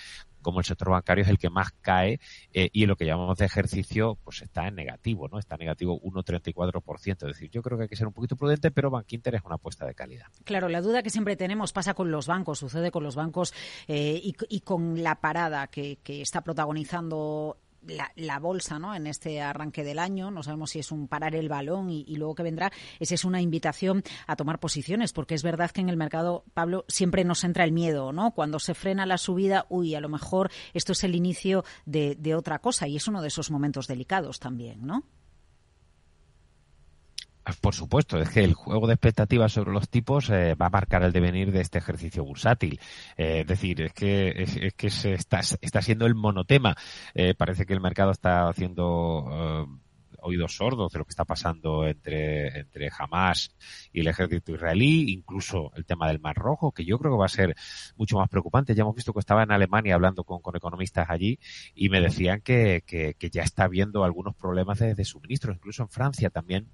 como 0.48 0.60
el 0.60 0.64
sector 0.64 0.88
bancario 0.88 1.24
es 1.24 1.28
el 1.28 1.36
que 1.36 1.50
más 1.50 1.72
cae 1.82 2.20
eh, 2.54 2.70
y 2.72 2.86
lo 2.86 2.96
que 2.96 3.04
llamamos 3.04 3.36
de 3.36 3.44
ejercicio 3.44 4.16
pues 4.24 4.40
está 4.40 4.66
en 4.66 4.76
negativo, 4.76 5.28
¿no? 5.28 5.38
Está 5.38 5.56
en 5.56 5.58
negativo 5.58 6.00
1,34%. 6.00 7.10
Es 7.10 7.18
decir, 7.18 7.50
yo 7.50 7.60
creo 7.60 7.76
que 7.76 7.82
hay 7.82 7.88
que 7.90 7.96
ser 7.96 8.06
un 8.06 8.14
poquito 8.14 8.34
prudente, 8.34 8.70
pero 8.70 8.88
Bank 8.88 9.12
Inter 9.12 9.34
es 9.34 9.42
una 9.44 9.56
apuesta 9.56 9.84
de 9.84 9.94
calidad. 9.94 10.28
Claro, 10.44 10.70
la 10.70 10.80
duda 10.80 11.02
que 11.02 11.10
siempre 11.10 11.36
tenemos 11.36 11.74
pasa 11.74 11.92
con 11.92 12.10
los 12.10 12.26
bancos, 12.26 12.60
sucede 12.60 12.90
con 12.90 13.04
los 13.04 13.14
bancos 13.14 13.52
eh, 13.88 14.18
y, 14.22 14.60
con 14.60 15.02
la 15.02 15.16
parada 15.16 15.66
que 15.66 15.98
está 16.06 16.40
protagonizando 16.40 17.58
la, 17.88 18.38
bolsa 18.38 18.78
¿no? 18.78 18.94
en 18.94 19.06
este 19.06 19.40
arranque 19.40 19.84
del 19.84 19.98
año. 19.98 20.30
No 20.30 20.42
sabemos 20.42 20.70
si 20.70 20.78
es 20.78 20.92
un 20.92 21.08
parar 21.08 21.34
el 21.34 21.48
balón 21.48 21.90
y, 21.90 22.04
luego 22.16 22.34
que 22.34 22.42
vendrá. 22.42 22.72
Esa 23.00 23.14
es 23.14 23.24
una 23.24 23.40
invitación 23.40 24.02
a 24.26 24.36
tomar 24.36 24.58
posiciones, 24.60 25.12
porque 25.12 25.34
es 25.34 25.42
verdad 25.42 25.70
que 25.70 25.80
en 25.80 25.88
el 25.88 25.96
mercado, 25.96 26.44
Pablo, 26.54 26.84
siempre 26.88 27.24
nos 27.24 27.44
entra 27.44 27.64
el 27.64 27.72
miedo, 27.72 28.12
¿no? 28.12 28.32
Cuando 28.32 28.58
se 28.58 28.74
frena 28.74 29.06
la 29.06 29.18
subida, 29.18 29.66
uy, 29.68 29.94
a 29.94 30.00
lo 30.00 30.08
mejor 30.08 30.50
esto 30.74 30.92
es 30.92 31.04
el 31.04 31.14
inicio 31.14 31.64
de, 31.86 32.16
de 32.16 32.34
otra 32.34 32.58
cosa 32.58 32.88
y 32.88 32.96
es 32.96 33.08
uno 33.08 33.22
de 33.22 33.28
esos 33.28 33.50
momentos 33.50 33.86
delicados 33.86 34.38
también, 34.38 34.86
¿no? 34.86 35.04
Por 37.56 37.74
supuesto, 37.74 38.18
es 38.18 38.28
que 38.30 38.44
el 38.44 38.54
juego 38.54 38.86
de 38.86 38.94
expectativas 38.94 39.52
sobre 39.52 39.72
los 39.72 39.88
tipos 39.88 40.30
eh, 40.30 40.54
va 40.54 40.66
a 40.66 40.70
marcar 40.70 41.02
el 41.02 41.12
devenir 41.12 41.52
de 41.52 41.60
este 41.60 41.78
ejercicio 41.78 42.24
bursátil. 42.24 42.80
Eh, 43.16 43.40
es 43.40 43.46
decir, 43.46 43.80
es 43.82 43.92
que, 43.92 44.34
es, 44.36 44.74
que 44.74 44.90
se 44.90 45.14
está, 45.14 45.40
está 45.60 45.82
siendo 45.82 46.06
el 46.06 46.14
monotema. 46.14 46.76
Eh, 47.14 47.34
parece 47.34 47.66
que 47.66 47.74
el 47.74 47.80
mercado 47.80 48.10
está 48.10 48.48
haciendo 48.48 49.66
oídos 50.20 50.56
sordos 50.56 50.92
de 50.92 50.98
lo 50.98 51.04
que 51.04 51.10
está 51.10 51.24
pasando 51.24 51.86
entre, 51.86 52.60
entre 52.60 52.90
Hamas 52.96 53.54
y 53.92 54.00
el 54.00 54.08
ejército 54.08 54.52
israelí, 54.52 55.12
incluso 55.12 55.72
el 55.76 55.84
tema 55.84 56.08
del 56.08 56.20
Mar 56.20 56.36
Rojo, 56.36 56.72
que 56.72 56.84
yo 56.84 56.98
creo 56.98 57.12
que 57.12 57.18
va 57.18 57.26
a 57.26 57.28
ser 57.28 57.54
mucho 57.96 58.18
más 58.18 58.28
preocupante. 58.28 58.74
Ya 58.74 58.82
hemos 58.82 58.96
visto 58.96 59.12
que 59.12 59.20
estaba 59.20 59.42
en 59.42 59.52
Alemania 59.52 59.94
hablando 59.94 60.24
con, 60.24 60.40
con 60.40 60.56
economistas 60.56 61.08
allí 61.08 61.38
y 61.74 61.88
me 61.88 62.00
decían 62.00 62.40
que, 62.40 62.82
que, 62.86 63.14
que 63.14 63.30
ya 63.30 63.42
está 63.42 63.64
habiendo 63.64 64.04
algunos 64.04 64.34
problemas 64.34 64.78
de, 64.80 64.94
de 64.94 65.04
suministro, 65.04 65.52
incluso 65.52 65.82
en 65.82 65.88
Francia 65.88 66.30
también 66.30 66.68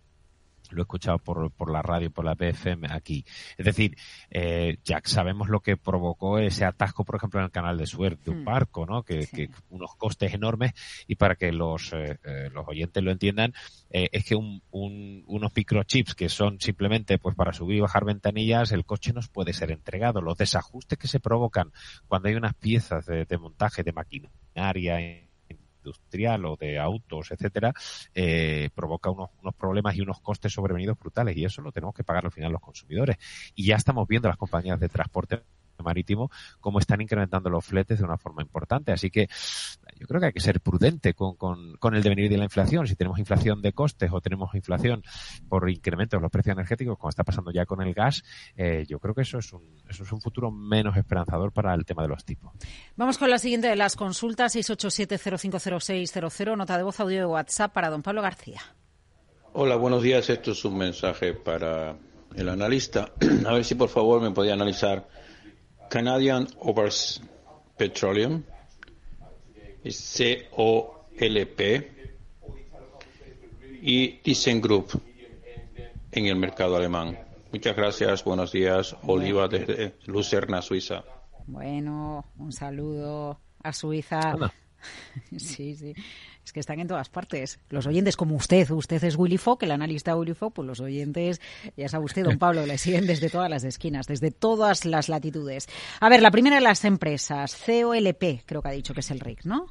lo 0.74 0.82
he 0.82 0.84
escuchado 0.84 1.18
por, 1.18 1.50
por 1.50 1.70
la 1.70 1.82
radio, 1.82 2.10
por 2.10 2.24
la 2.24 2.34
BFM 2.34 2.88
aquí. 2.90 3.24
Es 3.56 3.64
decir, 3.64 3.96
eh, 4.30 4.78
ya 4.84 5.00
sabemos 5.04 5.48
lo 5.48 5.60
que 5.60 5.76
provocó 5.76 6.38
ese 6.38 6.64
atasco, 6.64 7.04
por 7.04 7.16
ejemplo, 7.16 7.40
en 7.40 7.46
el 7.46 7.50
canal 7.50 7.78
de 7.78 7.86
Suez 7.86 8.22
de 8.24 8.30
un 8.30 8.42
hmm. 8.42 8.44
barco, 8.44 8.86
¿no? 8.86 9.02
Que, 9.02 9.26
que, 9.26 9.48
unos 9.70 9.94
costes 9.96 10.34
enormes 10.34 10.72
y 11.06 11.16
para 11.16 11.36
que 11.36 11.52
los, 11.52 11.92
eh, 11.92 12.18
eh, 12.24 12.50
los 12.52 12.66
oyentes 12.66 13.02
lo 13.02 13.10
entiendan, 13.10 13.54
eh, 13.90 14.08
es 14.12 14.24
que 14.24 14.34
un, 14.34 14.62
un, 14.70 15.24
unos 15.26 15.52
microchips 15.54 16.14
que 16.14 16.28
son 16.28 16.60
simplemente 16.60 17.18
pues 17.18 17.34
para 17.36 17.52
subir 17.52 17.78
y 17.78 17.80
bajar 17.80 18.04
ventanillas, 18.04 18.72
el 18.72 18.84
coche 18.84 19.12
nos 19.12 19.28
puede 19.28 19.52
ser 19.52 19.70
entregado. 19.70 20.20
Los 20.20 20.38
desajustes 20.38 20.98
que 20.98 21.08
se 21.08 21.20
provocan 21.20 21.72
cuando 22.06 22.28
hay 22.28 22.34
unas 22.34 22.54
piezas 22.54 23.06
de, 23.06 23.24
de 23.24 23.38
montaje 23.38 23.82
de 23.82 23.92
maquinaria 23.92 25.00
industrial 25.84 26.44
o 26.46 26.56
de 26.56 26.78
autos, 26.78 27.30
etcétera, 27.30 27.72
eh, 28.14 28.70
provoca 28.74 29.10
unos, 29.10 29.30
unos 29.42 29.54
problemas 29.54 29.96
y 29.96 30.00
unos 30.00 30.20
costes 30.20 30.52
sobrevenidos 30.52 30.98
brutales 30.98 31.36
y 31.36 31.44
eso 31.44 31.62
lo 31.62 31.72
tenemos 31.72 31.94
que 31.94 32.04
pagar 32.04 32.24
al 32.24 32.32
final 32.32 32.52
los 32.52 32.60
consumidores. 32.60 33.16
Y 33.54 33.66
ya 33.66 33.76
estamos 33.76 34.08
viendo 34.08 34.28
las 34.28 34.36
compañías 34.36 34.80
de 34.80 34.88
transporte 34.88 35.42
marítimo, 35.82 36.30
cómo 36.60 36.78
están 36.78 37.00
incrementando 37.00 37.50
los 37.50 37.64
fletes 37.64 37.98
de 37.98 38.04
una 38.04 38.16
forma 38.16 38.42
importante. 38.42 38.92
Así 38.92 39.10
que 39.10 39.28
yo 40.04 40.08
creo 40.08 40.20
que 40.20 40.26
hay 40.26 40.32
que 40.34 40.40
ser 40.40 40.60
prudente 40.60 41.14
con, 41.14 41.36
con, 41.36 41.78
con 41.78 41.94
el 41.94 42.02
devenir 42.02 42.30
de 42.30 42.36
la 42.36 42.44
inflación. 42.44 42.86
Si 42.86 42.94
tenemos 42.94 43.18
inflación 43.18 43.62
de 43.62 43.72
costes 43.72 44.10
o 44.12 44.20
tenemos 44.20 44.54
inflación 44.54 45.02
por 45.48 45.70
incremento 45.70 46.18
de 46.18 46.20
los 46.20 46.30
precios 46.30 46.52
energéticos, 46.52 46.98
como 46.98 47.08
está 47.08 47.24
pasando 47.24 47.50
ya 47.50 47.64
con 47.64 47.80
el 47.80 47.94
gas, 47.94 48.22
eh, 48.54 48.84
yo 48.86 48.98
creo 48.98 49.14
que 49.14 49.22
eso 49.22 49.38
es, 49.38 49.50
un, 49.54 49.62
eso 49.88 50.02
es 50.02 50.12
un 50.12 50.20
futuro 50.20 50.50
menos 50.50 50.94
esperanzador 50.98 51.52
para 51.52 51.72
el 51.72 51.86
tema 51.86 52.02
de 52.02 52.08
los 52.08 52.22
tipos. 52.22 52.52
Vamos 52.96 53.16
con 53.16 53.30
la 53.30 53.38
siguiente 53.38 53.66
de 53.66 53.76
las 53.76 53.96
consultas, 53.96 54.54
687-050600, 54.54 56.54
nota 56.54 56.76
de 56.76 56.82
voz 56.82 57.00
audio 57.00 57.20
de 57.20 57.26
WhatsApp 57.26 57.72
para 57.72 57.88
don 57.88 58.02
Pablo 58.02 58.20
García. 58.20 58.60
Hola, 59.54 59.76
buenos 59.76 60.02
días. 60.02 60.28
Esto 60.28 60.50
es 60.50 60.62
un 60.66 60.76
mensaje 60.76 61.32
para 61.32 61.96
el 62.36 62.48
analista. 62.50 63.14
A 63.46 63.54
ver 63.54 63.64
si 63.64 63.74
por 63.74 63.88
favor 63.88 64.20
me 64.20 64.32
podía 64.32 64.52
analizar 64.52 65.08
Canadian 65.88 66.46
Overs 66.58 67.22
Petroleum, 67.78 68.42
COLP, 70.50 71.60
y 73.86 74.08
ThyssenKrupp 74.22 74.92
en 76.12 76.26
el 76.26 76.36
mercado 76.36 76.76
alemán. 76.76 77.18
Muchas 77.52 77.76
gracias, 77.76 78.24
buenos 78.24 78.50
días. 78.50 78.96
Oliva 79.02 79.46
desde 79.46 79.96
Lucerna, 80.06 80.62
Suiza. 80.62 81.04
Bueno, 81.46 82.24
un 82.38 82.50
saludo 82.50 83.38
a 83.62 83.72
Suiza. 83.72 84.34
Sí, 85.38 85.74
sí. 85.74 85.94
Es 86.44 86.52
que 86.52 86.60
están 86.60 86.78
en 86.78 86.88
todas 86.88 87.08
partes. 87.08 87.58
Los 87.70 87.86
oyentes 87.86 88.16
como 88.16 88.36
usted, 88.36 88.70
usted 88.70 89.02
es 89.02 89.16
Willy 89.16 89.38
Fogg, 89.38 89.64
el 89.64 89.70
analista 89.70 90.14
Willy 90.14 90.34
Fogg, 90.34 90.52
pues 90.52 90.66
los 90.66 90.80
oyentes, 90.80 91.40
ya 91.76 91.88
sabe 91.88 92.04
usted, 92.04 92.24
don 92.24 92.38
Pablo, 92.38 92.66
le 92.66 92.76
siguen 92.76 93.06
desde 93.06 93.30
todas 93.30 93.48
las 93.48 93.64
esquinas, 93.64 94.06
desde 94.06 94.30
todas 94.30 94.84
las 94.84 95.08
latitudes. 95.08 95.68
A 96.00 96.08
ver, 96.08 96.20
la 96.20 96.30
primera 96.30 96.56
de 96.56 96.62
las 96.62 96.84
empresas, 96.84 97.56
COLP, 97.64 98.44
creo 98.44 98.60
que 98.60 98.68
ha 98.68 98.72
dicho 98.72 98.92
que 98.92 99.00
es 99.00 99.10
el 99.10 99.20
RIC, 99.20 99.44
¿no? 99.44 99.66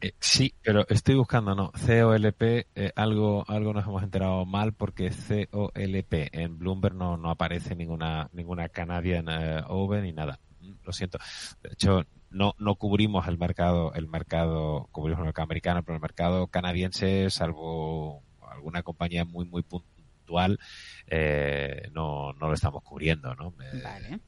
Eh, 0.00 0.12
sí, 0.20 0.54
pero 0.62 0.86
estoy 0.88 1.16
buscando, 1.16 1.56
no, 1.56 1.72
COLP, 1.72 2.42
eh, 2.42 2.92
algo, 2.94 3.44
algo 3.48 3.72
nos 3.72 3.84
hemos 3.84 4.02
enterado 4.02 4.46
mal 4.46 4.72
porque 4.72 5.10
COLP 5.10 6.28
en 6.32 6.58
Bloomberg 6.58 6.94
no, 6.94 7.16
no 7.16 7.30
aparece 7.30 7.74
ninguna, 7.74 8.28
ninguna 8.32 8.68
Canadian 8.68 9.26
eh, 9.28 9.62
Oven 9.66 10.04
ni 10.04 10.12
nada. 10.12 10.38
Mm, 10.60 10.72
lo 10.84 10.92
siento. 10.92 11.18
De 11.62 11.70
hecho, 11.72 12.04
no, 12.30 12.54
no 12.58 12.74
cubrimos 12.74 13.26
el 13.28 13.38
mercado, 13.38 13.92
el 13.94 14.08
mercado, 14.08 14.88
cubrimos 14.92 15.20
el 15.20 15.26
mercado 15.26 15.44
americano, 15.44 15.82
pero 15.82 15.96
el 15.96 16.02
mercado 16.02 16.46
canadiense, 16.48 17.30
salvo 17.30 18.22
alguna 18.40 18.82
compañía 18.82 19.24
muy, 19.24 19.46
muy 19.46 19.62
puntual, 19.62 20.58
eh, 21.06 21.88
no, 21.92 22.32
no 22.34 22.48
lo 22.48 22.54
estamos 22.54 22.82
cubriendo, 22.82 23.34
¿no? 23.34 23.52
Vale. 23.52 24.20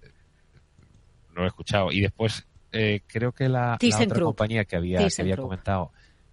no 1.28 1.34
lo 1.34 1.44
he 1.44 1.48
escuchado. 1.48 1.92
Y 1.92 2.00
después, 2.00 2.46
eh, 2.72 3.02
creo 3.06 3.32
que 3.32 3.48
la, 3.48 3.74
otra 3.74 4.20
compañía 4.20 4.64
que 4.64 4.76
había, 4.76 5.06
que 5.06 5.22
había 5.22 5.36
comentado 5.36 5.92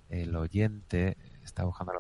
el 0.10 0.36
oyente, 0.36 1.18
está 1.44 1.66
buscando 1.66 1.94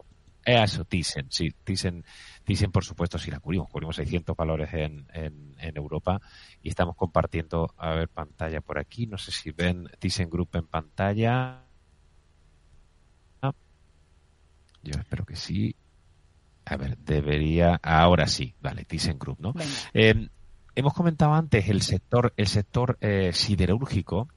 eso, 0.47 0.85
Thyssen, 0.85 1.27
sí, 1.29 1.51
Thyssen, 1.63 2.05
Thyssen 2.45 2.71
por 2.71 2.85
supuesto 2.85 3.17
sí 3.19 3.29
la 3.29 3.41
cubrimos, 3.41 3.69
cubrimos 3.69 3.97
600 3.97 4.35
valores 4.35 4.73
en, 4.73 5.05
en, 5.13 5.55
en, 5.59 5.77
Europa 5.77 6.21
y 6.63 6.69
estamos 6.69 6.95
compartiendo, 6.95 7.73
a 7.77 7.91
ver, 7.91 8.07
pantalla 8.07 8.61
por 8.61 8.79
aquí, 8.79 9.07
no 9.07 9.17
sé 9.17 9.31
si 9.31 9.51
ven 9.51 9.89
Thyssen 9.99 10.29
Group 10.29 10.49
en 10.53 10.67
pantalla. 10.67 11.63
Yo 14.83 14.97
espero 14.97 15.25
que 15.25 15.35
sí. 15.35 15.75
A 16.63 16.77
ver, 16.77 16.97
debería, 16.97 17.79
ahora 17.83 18.27
sí, 18.27 18.55
vale, 18.61 18.85
Thyssen 18.85 19.19
Group, 19.19 19.39
¿no? 19.41 19.53
Eh, 19.93 20.29
hemos 20.75 20.93
comentado 20.93 21.33
antes 21.33 21.67
el 21.67 21.81
sector, 21.81 22.33
el 22.37 22.47
sector 22.47 22.97
eh, 23.01 23.33
siderúrgico. 23.33 24.29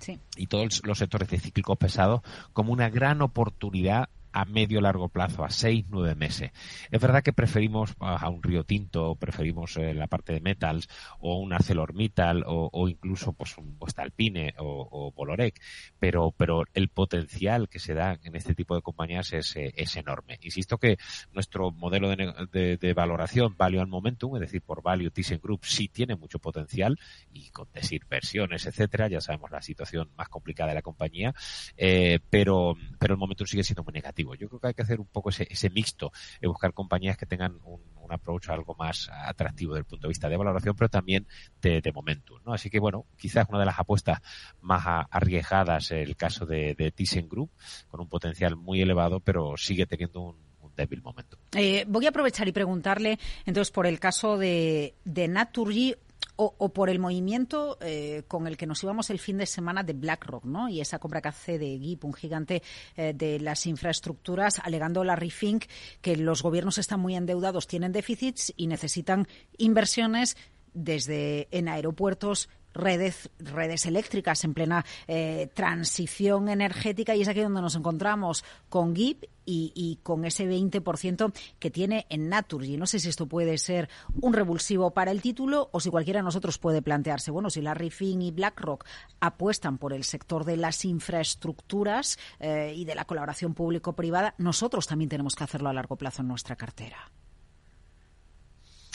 Sí. 0.00 0.20
y 0.36 0.46
todos 0.46 0.80
los 0.84 0.98
sectores 0.98 1.28
de 1.28 1.40
cíclicos 1.40 1.76
pesados 1.76 2.20
como 2.52 2.72
una 2.72 2.88
gran 2.88 3.20
oportunidad 3.20 4.08
a 4.38 4.44
medio 4.44 4.80
largo 4.80 5.08
plazo, 5.08 5.42
a 5.42 5.50
seis, 5.50 5.84
nueve 5.88 6.14
meses. 6.14 6.52
Es 6.92 7.00
verdad 7.00 7.24
que 7.24 7.32
preferimos 7.32 7.94
a 7.98 8.28
un 8.28 8.40
Río 8.40 8.62
Tinto, 8.62 9.16
preferimos 9.16 9.76
eh, 9.76 9.94
la 9.94 10.06
parte 10.06 10.32
de 10.32 10.40
metals, 10.40 10.88
o 11.18 11.38
un 11.40 11.52
ArcelorMittal, 11.52 12.44
o, 12.46 12.70
o 12.72 12.88
incluso 12.88 13.32
pues 13.32 13.58
un 13.58 13.76
Voestalpine 13.78 14.54
o, 14.58 14.88
o 14.90 15.12
Bolorec, 15.12 15.60
pero, 15.98 16.30
pero 16.30 16.62
el 16.72 16.88
potencial 16.88 17.68
que 17.68 17.80
se 17.80 17.94
da 17.94 18.16
en 18.22 18.36
este 18.36 18.54
tipo 18.54 18.76
de 18.76 18.82
compañías 18.82 19.32
es, 19.32 19.56
eh, 19.56 19.72
es 19.74 19.96
enorme. 19.96 20.38
Insisto 20.42 20.78
que 20.78 20.98
nuestro 21.32 21.72
modelo 21.72 22.08
de, 22.08 22.32
de, 22.52 22.76
de 22.76 22.94
valoración, 22.94 23.56
Value 23.56 23.80
al 23.80 23.88
Momentum, 23.88 24.36
es 24.36 24.42
decir, 24.42 24.62
por 24.62 24.82
Value 24.82 25.10
ThyssenKrupp, 25.10 25.64
sí 25.64 25.88
tiene 25.88 26.14
mucho 26.14 26.38
potencial, 26.38 26.96
y 27.32 27.50
con 27.50 27.66
desinversiones, 27.72 28.66
etcétera, 28.66 29.08
ya 29.08 29.20
sabemos 29.20 29.50
la 29.50 29.62
situación 29.62 30.10
más 30.16 30.28
complicada 30.28 30.68
de 30.68 30.76
la 30.76 30.82
compañía, 30.82 31.34
eh, 31.76 32.20
pero, 32.30 32.76
pero 33.00 33.14
el 33.14 33.18
momento 33.18 33.44
sigue 33.44 33.64
siendo 33.64 33.82
muy 33.82 33.94
negativo 33.94 34.27
yo 34.34 34.48
creo 34.48 34.60
que 34.60 34.66
hay 34.68 34.74
que 34.74 34.82
hacer 34.82 35.00
un 35.00 35.06
poco 35.06 35.30
ese, 35.30 35.46
ese 35.50 35.70
mixto, 35.70 36.12
y 36.40 36.46
buscar 36.46 36.72
compañías 36.72 37.16
que 37.16 37.26
tengan 37.26 37.58
un, 37.64 37.80
un 38.08 38.12
approach 38.12 38.48
algo 38.48 38.74
más 38.78 39.10
atractivo 39.10 39.74
desde 39.74 39.80
el 39.80 39.86
punto 39.86 40.06
de 40.06 40.10
vista 40.10 40.28
de 40.28 40.36
valoración, 40.36 40.74
pero 40.76 40.88
también 40.88 41.26
de, 41.60 41.80
de 41.80 41.92
momentum. 41.92 42.38
Así 42.46 42.70
que, 42.70 42.80
bueno, 42.80 43.06
quizás 43.16 43.46
una 43.48 43.58
de 43.58 43.66
las 43.66 43.78
apuestas 43.78 44.20
más 44.60 44.84
arriesgadas 45.10 45.90
el 45.90 46.16
caso 46.16 46.46
de, 46.46 46.74
de 46.74 46.90
ThyssenKrupp, 46.90 47.50
con 47.88 48.00
un 48.00 48.08
potencial 48.08 48.56
muy 48.56 48.80
elevado, 48.80 49.20
pero 49.20 49.56
sigue 49.56 49.86
teniendo 49.86 50.20
un, 50.20 50.48
débil 50.76 51.02
momento. 51.02 51.36
Eh, 51.56 51.84
voy 51.88 52.06
a 52.06 52.10
aprovechar 52.10 52.46
y 52.46 52.52
preguntarle, 52.52 53.18
entonces, 53.46 53.72
por 53.72 53.84
el 53.84 53.98
caso 53.98 54.38
de, 54.38 54.94
de 55.04 55.26
Naturgy 55.26 55.96
o, 56.40 56.72
por 56.72 56.88
el 56.88 57.00
movimiento 57.00 57.78
eh, 57.80 58.22
con 58.28 58.46
el 58.46 58.56
que 58.56 58.66
nos 58.66 58.80
íbamos 58.84 59.10
el 59.10 59.18
fin 59.18 59.38
de 59.38 59.46
semana 59.46 59.82
de 59.82 59.92
BlackRock, 59.92 60.44
¿no? 60.44 60.68
Y 60.68 60.80
esa 60.80 61.00
compra 61.00 61.20
que 61.20 61.28
hace 61.28 61.58
de 61.58 61.76
GIP, 61.78 62.04
un 62.04 62.14
gigante 62.14 62.62
eh, 62.96 63.12
de 63.12 63.40
las 63.40 63.66
infraestructuras, 63.66 64.60
alegando 64.60 65.02
la 65.02 65.16
Refink 65.16 65.64
que 66.00 66.16
los 66.16 66.42
gobiernos 66.42 66.78
están 66.78 67.00
muy 67.00 67.16
endeudados, 67.16 67.66
tienen 67.66 67.90
déficits 67.90 68.52
y 68.56 68.68
necesitan 68.68 69.26
inversiones 69.56 70.36
desde 70.74 71.48
en 71.50 71.68
aeropuertos, 71.68 72.48
redes, 72.74 73.30
redes 73.38 73.86
eléctricas 73.86 74.44
en 74.44 74.54
plena 74.54 74.84
eh, 75.06 75.50
transición 75.54 76.48
energética 76.48 77.14
y 77.14 77.22
es 77.22 77.28
aquí 77.28 77.40
donde 77.40 77.60
nos 77.60 77.76
encontramos 77.76 78.44
con 78.68 78.94
GIP 78.94 79.24
y, 79.50 79.98
con 80.02 80.26
ese 80.26 80.46
20% 80.46 81.32
que 81.58 81.70
tiene 81.70 82.06
en 82.10 82.28
Naturgy. 82.28 82.76
No 82.76 82.86
sé 82.86 82.98
si 82.98 83.08
esto 83.08 83.26
puede 83.26 83.56
ser 83.56 83.88
un 84.20 84.34
revulsivo 84.34 84.90
para 84.90 85.10
el 85.10 85.22
título 85.22 85.70
o 85.72 85.80
si 85.80 85.88
cualquiera 85.88 86.20
de 86.20 86.24
nosotros 86.24 86.58
puede 86.58 86.82
plantearse, 86.82 87.30
bueno, 87.30 87.48
si 87.48 87.62
Larry 87.62 87.88
Fink 87.88 88.22
y 88.22 88.30
BlackRock 88.30 88.84
apuestan 89.20 89.78
por 89.78 89.94
el 89.94 90.04
sector 90.04 90.44
de 90.44 90.58
las 90.58 90.84
infraestructuras 90.84 92.18
eh, 92.40 92.74
y 92.76 92.84
de 92.84 92.94
la 92.94 93.06
colaboración 93.06 93.54
público-privada, 93.54 94.34
nosotros 94.36 94.86
también 94.86 95.08
tenemos 95.08 95.34
que 95.34 95.44
hacerlo 95.44 95.70
a 95.70 95.72
largo 95.72 95.96
plazo 95.96 96.20
en 96.20 96.28
nuestra 96.28 96.56
cartera. 96.56 97.10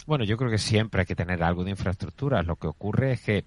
Bueno, 0.06 0.26
yo 0.26 0.36
creo 0.38 0.52
que 0.52 0.58
siempre 0.58 1.02
hay 1.02 1.06
que 1.06 1.16
tener 1.16 1.42
algo 1.44 1.64
de 1.64 1.72
infraestructura. 1.72 2.44
Lo 2.44 2.58
que 2.58 2.68
ocurre 2.68 3.14
es 3.14 3.22
que 3.22 3.46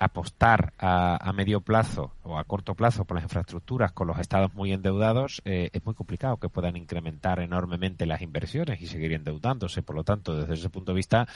apostar 0.00 0.72
a, 0.78 1.30
medio 1.34 1.60
plazo 1.60 2.14
o 2.22 2.38
a 2.38 2.44
corto 2.44 2.74
plazo 2.74 3.04
por 3.04 3.16
las 3.16 3.24
infraestructuras 3.24 3.92
con 3.92 4.08
los 4.08 4.18
estados 4.18 4.52
muy 4.54 4.72
endeudados 4.72 5.42
eh, 5.44 5.68
es 5.74 5.84
muy 5.84 5.94
complicado 5.94 6.38
que 6.38 6.48
puedan 6.48 6.76
incrementar 6.76 7.38
enormemente 7.38 8.06
las 8.06 8.22
inversiones 8.22 8.80
y 8.80 8.86
seguir 8.86 9.12
endeudándose. 9.12 9.82
Por 9.82 9.96
lo 9.96 10.02
tanto, 10.02 10.34
desde 10.34 10.54
ese 10.54 10.70
punto 10.70 10.92
de 10.92 10.96
vista, 10.96 11.28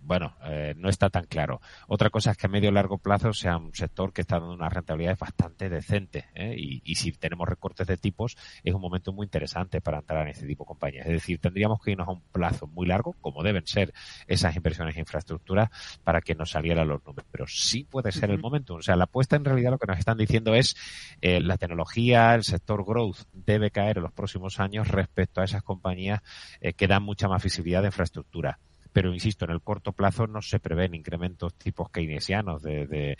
bueno, 0.00 0.34
eh, 0.44 0.74
no 0.76 0.88
está 0.88 1.10
tan 1.10 1.26
claro. 1.26 1.60
Otra 1.86 2.10
cosa 2.10 2.32
es 2.32 2.36
que 2.36 2.46
a 2.46 2.50
medio 2.50 2.70
y 2.70 2.72
largo 2.72 2.98
plazo 2.98 3.32
sea 3.32 3.56
un 3.56 3.72
sector 3.72 4.12
que 4.12 4.22
está 4.22 4.40
dando 4.40 4.54
una 4.54 4.68
rentabilidad 4.68 5.16
bastante 5.16 5.68
decente 5.68 6.26
¿eh? 6.34 6.56
y, 6.58 6.82
y, 6.84 6.96
si 6.96 7.12
tenemos 7.12 7.48
recortes 7.48 7.86
de 7.86 7.96
tipos 7.96 8.36
es 8.64 8.74
un 8.74 8.80
momento 8.80 9.12
muy 9.12 9.26
interesante 9.26 9.80
para 9.80 9.98
entrar 9.98 10.22
en 10.22 10.32
este 10.32 10.46
tipo 10.46 10.64
de 10.64 10.68
compañías. 10.68 11.06
Es 11.06 11.12
decir, 11.12 11.38
tendríamos 11.38 11.80
que 11.80 11.92
irnos 11.92 12.08
a 12.08 12.12
un 12.12 12.20
plazo 12.32 12.66
muy 12.66 12.86
largo, 12.88 13.14
como 13.20 13.44
deben 13.44 13.64
ser 13.64 13.94
esas 14.26 14.56
inversiones 14.56 14.96
en 14.96 15.00
infraestructura, 15.00 15.70
para 16.02 16.20
que 16.20 16.34
nos 16.34 16.50
salieran 16.50 16.88
los 16.88 17.04
números. 17.06 17.28
Pero 17.30 17.46
sí 17.46 17.84
puede 17.84 18.07
ser 18.12 18.30
el 18.30 18.38
momento. 18.38 18.74
O 18.74 18.82
sea, 18.82 18.96
la 18.96 19.04
apuesta 19.04 19.36
en 19.36 19.44
realidad 19.44 19.70
lo 19.70 19.78
que 19.78 19.86
nos 19.86 19.98
están 19.98 20.18
diciendo 20.18 20.54
es 20.54 20.76
eh, 21.20 21.40
la 21.40 21.56
tecnología, 21.56 22.34
el 22.34 22.44
sector 22.44 22.84
growth 22.84 23.18
debe 23.32 23.70
caer 23.70 23.98
en 23.98 24.04
los 24.04 24.12
próximos 24.12 24.60
años 24.60 24.88
respecto 24.88 25.40
a 25.40 25.44
esas 25.44 25.62
compañías 25.62 26.20
eh, 26.60 26.72
que 26.72 26.86
dan 26.86 27.02
mucha 27.02 27.28
más 27.28 27.42
visibilidad 27.42 27.82
de 27.82 27.88
infraestructura 27.88 28.58
pero 28.92 29.12
insisto, 29.12 29.44
en 29.44 29.52
el 29.52 29.60
corto 29.60 29.92
plazo 29.92 30.26
no 30.26 30.42
se 30.42 30.58
prevén 30.58 30.94
incrementos 30.94 31.54
tipos 31.54 31.90
keynesianos 31.90 32.62
de, 32.62 32.86
de, 32.86 33.18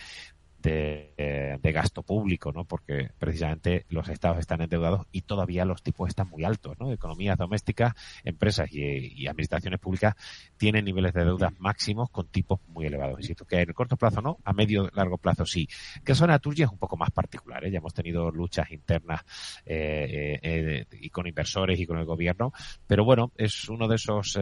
gasto 1.79 2.03
público, 2.03 2.53
¿no? 2.53 2.65
Porque 2.65 3.11
precisamente 3.19 3.87
los 3.89 4.09
estados 4.09 4.39
están 4.39 4.61
endeudados 4.61 5.07
y 5.13 5.23
todavía 5.23 5.65
los 5.65 5.83
tipos 5.83 6.09
están 6.09 6.29
muy 6.29 6.45
altos, 6.45 6.77
¿no? 6.81 6.93
Economías 6.93 7.39
domésticas, 7.39 7.95
empresas 8.25 8.69
y, 8.73 9.27
administraciones 9.29 9.79
públicas 9.79 10.15
tienen 10.57 10.85
niveles 10.85 11.13
de 11.13 11.25
deuda 11.25 11.53
máximos 11.59 12.11
con 12.11 12.27
tipos 12.29 12.61
muy 12.67 12.87
elevados. 12.87 13.21
Insisto 13.21 13.45
que 13.45 13.57
en 13.57 13.69
el 13.69 13.75
corto 13.75 13.97
plazo 13.97 14.21
no, 14.21 14.39
a 14.45 14.53
medio 14.53 14.91
largo 14.95 15.19
plazo 15.19 15.47
sí. 15.47 15.69
Que 16.05 16.15
zona 16.15 16.39
tuya 16.39 16.65
es 16.65 16.73
un 16.73 16.79
poco 16.79 16.97
más 16.97 17.11
particular, 17.11 17.65
¿eh? 17.65 17.71
Ya 17.71 17.79
hemos 17.79 17.95
tenido 17.95 18.31
luchas 18.31 18.71
internas 18.73 19.23
eh, 19.65 20.39
eh, 20.43 20.87
y 21.01 21.11
con 21.11 21.27
inversores 21.27 21.79
y 21.79 21.87
con 21.87 21.99
el 21.99 22.05
gobierno, 22.05 22.53
pero 22.87 23.05
bueno, 23.05 23.33
es 23.37 23.69
uno 23.69 23.87
de 23.87 23.97
esos 23.97 24.39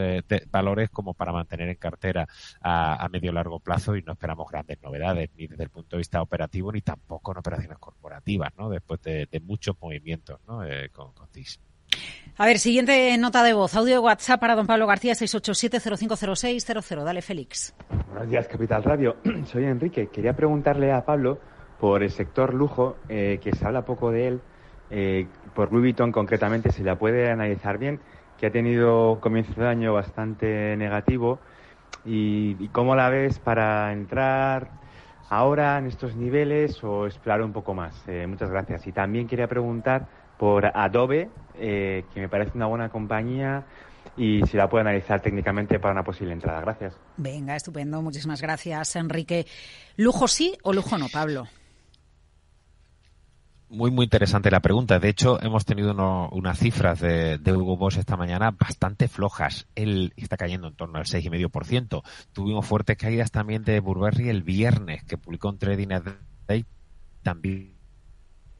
valores 0.50 0.90
como 0.90 1.14
para 1.14 1.32
mantener 1.32 1.68
en 1.68 1.76
cartera 1.76 2.26
a, 2.60 3.04
a 3.04 3.08
medio 3.08 3.32
largo 3.32 3.60
plazo 3.60 3.96
y 3.96 4.02
no 4.02 4.12
esperamos 4.12 4.48
grandes 4.50 4.80
novedades 4.80 5.30
ni 5.36 5.46
desde 5.46 5.64
el 5.64 5.70
punto 5.70 5.96
de 5.96 5.98
vista 5.98 6.05
operativo 6.14 6.72
ni 6.72 6.80
tampoco 6.80 7.32
en 7.32 7.38
operaciones 7.38 7.78
corporativas, 7.78 8.52
¿no? 8.56 8.68
Después 8.68 9.00
de, 9.02 9.28
muchos 9.44 9.76
movimientos, 9.80 10.40
¿no? 10.46 10.64
Eh, 10.64 10.90
con, 10.90 11.12
con 11.12 11.28
TIS. 11.28 11.60
A 12.38 12.44
ver, 12.44 12.58
siguiente 12.58 13.16
nota 13.16 13.42
de 13.42 13.54
voz. 13.54 13.74
Audio 13.74 13.94
de 13.94 13.98
WhatsApp 13.98 14.38
para 14.40 14.54
don 14.54 14.66
Pablo 14.66 14.86
García, 14.86 15.14
687-050600. 15.14 17.02
Dale, 17.02 17.22
Félix. 17.22 17.74
Buenos 18.10 18.28
días, 18.28 18.46
Capital 18.46 18.82
Radio. 18.84 19.16
Soy 19.46 19.64
Enrique. 19.64 20.08
Quería 20.08 20.34
preguntarle 20.34 20.92
a 20.92 21.04
Pablo 21.04 21.38
por 21.80 22.02
el 22.02 22.10
sector 22.10 22.52
lujo, 22.52 22.98
eh, 23.08 23.38
que 23.42 23.54
se 23.54 23.66
habla 23.66 23.86
poco 23.86 24.10
de 24.10 24.28
él. 24.28 24.40
Eh, 24.90 25.26
por 25.54 25.72
Louis 25.72 25.84
Vuitton, 25.84 26.12
concretamente, 26.12 26.70
se 26.72 26.84
la 26.84 26.98
puede 26.98 27.30
analizar 27.30 27.78
bien, 27.78 28.00
que 28.38 28.46
ha 28.46 28.50
tenido 28.50 29.18
comienzo 29.20 29.58
de 29.58 29.68
año 29.68 29.94
bastante 29.94 30.76
negativo. 30.76 31.38
¿Y, 32.04 32.56
y 32.60 32.68
cómo 32.68 32.94
la 32.94 33.08
ves 33.08 33.38
para 33.38 33.92
entrar? 33.92 34.68
Ahora 35.28 35.78
en 35.78 35.86
estos 35.86 36.14
niveles 36.16 36.82
o 36.82 37.06
explorar 37.06 37.42
un 37.42 37.52
poco 37.52 37.74
más? 37.74 37.94
Eh, 38.06 38.26
muchas 38.26 38.50
gracias. 38.50 38.86
Y 38.86 38.92
también 38.92 39.26
quería 39.26 39.48
preguntar 39.48 40.06
por 40.38 40.66
Adobe, 40.66 41.30
eh, 41.58 42.04
que 42.12 42.20
me 42.20 42.28
parece 42.28 42.52
una 42.54 42.66
buena 42.66 42.88
compañía 42.88 43.64
y 44.16 44.42
si 44.46 44.56
la 44.56 44.68
puedo 44.68 44.82
analizar 44.82 45.20
técnicamente 45.20 45.78
para 45.78 45.92
una 45.92 46.02
posible 46.02 46.32
entrada. 46.32 46.60
Gracias. 46.60 46.94
Venga, 47.16 47.56
estupendo. 47.56 48.00
Muchísimas 48.02 48.40
gracias, 48.40 48.96
Enrique. 48.96 49.46
¿Lujo 49.96 50.28
sí 50.28 50.56
o 50.62 50.72
lujo 50.72 50.98
no, 50.98 51.08
Pablo? 51.08 51.46
Muy, 53.68 53.90
muy 53.90 54.04
interesante 54.04 54.50
la 54.50 54.60
pregunta. 54.60 55.00
De 55.00 55.08
hecho, 55.08 55.42
hemos 55.42 55.64
tenido 55.64 55.92
unas 56.30 56.58
cifras 56.58 57.00
de, 57.00 57.40
Hugo 57.46 57.76
Boss 57.76 57.96
esta 57.96 58.16
mañana 58.16 58.52
bastante 58.52 59.08
flojas. 59.08 59.66
Él 59.74 60.12
está 60.16 60.36
cayendo 60.36 60.68
en 60.68 60.76
torno 60.76 60.98
al 60.98 61.04
6,5%. 61.04 62.02
Tuvimos 62.32 62.64
fuertes 62.64 62.96
caídas 62.96 63.32
también 63.32 63.64
de 63.64 63.80
Burberry 63.80 64.28
el 64.28 64.44
viernes, 64.44 65.02
que 65.04 65.18
publicó 65.18 65.48
un 65.48 65.58
Trading 65.58 65.88
Day 66.46 66.64
también 67.22 67.75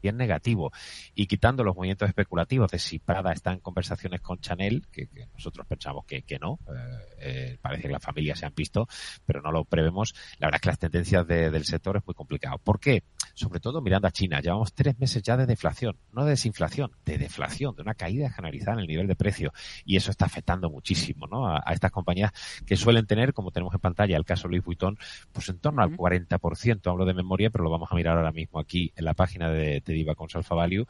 bien 0.07 0.17
negativo. 0.17 0.73
Y 1.15 1.27
quitando 1.27 1.65
los 1.65 1.75
movimientos 1.75 2.09
especulativos 2.09 2.71
de 2.71 2.79
si 2.79 3.01
Prada 3.01 3.33
está 3.33 3.53
en 3.53 3.59
conversaciones 3.59 4.21
con 4.21 4.39
Chanel, 4.39 4.87
que, 4.93 5.09
nosotros 5.35 5.67
pensamos 5.67 6.05
que, 6.07 6.23
que 6.23 6.39
no, 6.39 6.61
eh, 6.69 7.17
eh, 7.19 7.59
parece 7.61 7.83
que 7.83 7.93
las 7.93 8.03
familias 8.03 8.39
se 8.39 8.47
han 8.47 8.55
visto, 8.55 8.87
pero 9.25 9.43
no 9.43 9.51
lo 9.51 9.65
prevemos, 9.65 10.15
la 10.39 10.47
verdad 10.47 10.59
es 10.59 10.61
que 10.61 10.69
las 10.69 10.79
tendencias 10.79 11.27
del 11.27 11.65
sector 11.65 11.97
es 11.97 12.07
muy 12.07 12.15
complicado. 12.15 12.59
¿Por 12.59 12.79
qué? 12.79 13.03
Sobre 13.35 13.59
todo 13.59 13.81
mirando 13.81 14.07
a 14.07 14.13
China. 14.13 14.41
Llevamos 14.41 14.73
tres 14.75 14.99
meses 14.99 15.23
ya 15.23 15.37
de 15.37 15.47
deflación, 15.47 15.97
no 16.13 16.25
de 16.25 16.31
desinflación, 16.31 16.93
de 17.05 17.19
deflación, 17.19 17.75
de 17.75 17.83
una 17.83 17.95
caída 17.95 18.31
generalizada 18.31 18.75
en 18.75 18.81
el 18.83 18.87
nivel 18.87 19.09
de 19.09 19.17
precio. 19.17 19.53
Y 19.85 19.97
eso 19.97 20.11
está 20.11 20.27
afectando 20.27 20.71
muchísimo 20.71 21.27
¿no? 21.27 21.49
a, 21.49 21.63
estas 21.73 21.91
compañías 21.91 22.33
que 22.65 22.77
suelen 22.77 23.07
tener, 23.07 23.33
como 23.33 23.51
tenemos 23.51 23.75
en 23.75 23.81
pantalla, 23.81 24.17
el 24.17 24.25
caso 24.25 24.47
Louis 24.47 24.65
Vuitton, 24.65 24.97
pues 25.33 25.49
en 25.49 25.59
torno 25.59 25.83
al 25.83 25.91
40%. 25.91 26.91
Hablo 26.91 27.05
de 27.05 27.15
memoria, 27.15 27.51
pero 27.51 27.65
lo 27.65 27.71
vamos 27.71 27.91
a 27.91 27.95
mirar 27.97 28.17
ahora 28.17 28.33
mismo 28.33 28.61
aquí 28.61 28.93
en 28.95 29.05
la 29.05 29.15
página 29.15 29.51
de, 29.51 29.83
de 29.85 29.93
Diva 29.97 30.15
con 30.15 30.29
Alpha 30.33 30.55
Value. 30.55 30.87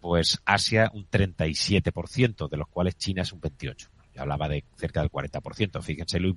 Pues 0.00 0.40
Asia 0.44 0.90
un 0.92 1.08
37%, 1.08 2.48
de 2.48 2.56
los 2.56 2.68
cuales 2.68 2.96
China 2.96 3.22
es 3.22 3.32
un 3.32 3.40
28% 3.40 3.96
hablaba 4.18 4.48
de 4.48 4.64
cerca 4.76 5.00
del 5.00 5.10
40%. 5.10 5.82
Fíjense 5.82 6.20
lo 6.20 6.28